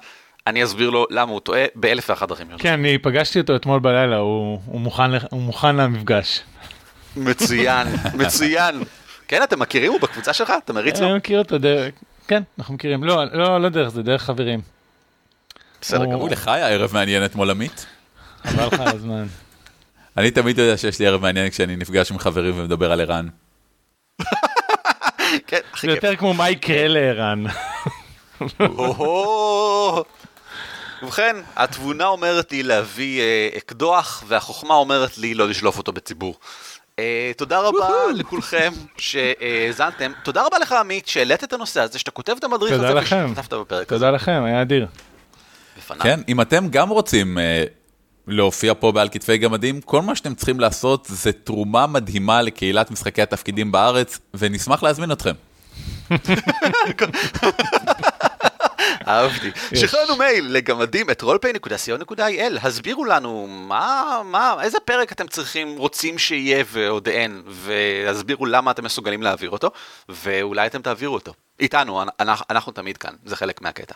[0.48, 2.48] אני אסביר לו למה הוא טועה באלף ואחת דרכים.
[2.58, 6.42] כן, אני פגשתי אותו אתמול בלילה, הוא, הוא, מוכן, הוא מוכן למפגש.
[7.16, 7.88] מצוין,
[8.20, 8.84] מצוין.
[9.28, 9.92] כן, אתם מכירים?
[9.92, 10.54] הוא בקבוצה שלך?
[10.66, 11.08] אתה מריץ לו?
[11.08, 11.94] אני מכיר אותו דרך,
[12.28, 13.04] כן, אנחנו מכירים.
[13.04, 14.62] לא, לא, לא דרך זה, דרך חברים.
[15.82, 16.30] בסדר גמור.
[16.30, 17.86] לך היה ערב מעניין אתמול עמית.
[18.44, 19.26] חבל לך על הזמן.
[20.18, 23.28] אני תמיד יודע שיש לי ערב מעניין כשאני נפגש עם חברים ומדבר על ערן.
[25.48, 27.44] כן, זה יותר כמו מה יקרה לערן.
[31.04, 36.40] ובכן, התבונה אומרת לי להביא אה, אקדוח, והחוכמה אומרת לי לא לשלוף אותו בציבור.
[37.00, 40.12] אה, תודה רבה לכולכם שהאזנתם.
[40.24, 43.72] תודה רבה לך עמית שהעלית את הנושא הזה, שאתה כותב את המדריך הזה ושכתבת בפרק
[43.72, 43.86] הזה.
[43.86, 44.88] תודה לכם, היה אדיר.
[46.00, 47.64] כן, אם אתם גם רוצים אה,
[48.28, 53.22] להופיע פה בעל כתפי גמדים, כל מה שאתם צריכים לעשות זה תרומה מדהימה לקהילת משחקי
[53.22, 55.34] התפקידים בארץ, ונשמח להזמין אתכם.
[59.08, 59.52] אהבתי.
[59.76, 66.64] שחררנו מייל לגמדים את roleplay.co.il, הסבירו לנו מה, מה, איזה פרק אתם צריכים, רוצים שיהיה
[66.68, 69.72] ועוד אין, והסבירו למה אתם מסוגלים להעביר אותו,
[70.10, 71.34] ואולי אתם תעבירו אותו.
[71.60, 73.96] איתנו, אנחנו, אנחנו תמיד כאן, זה חלק מהקטע.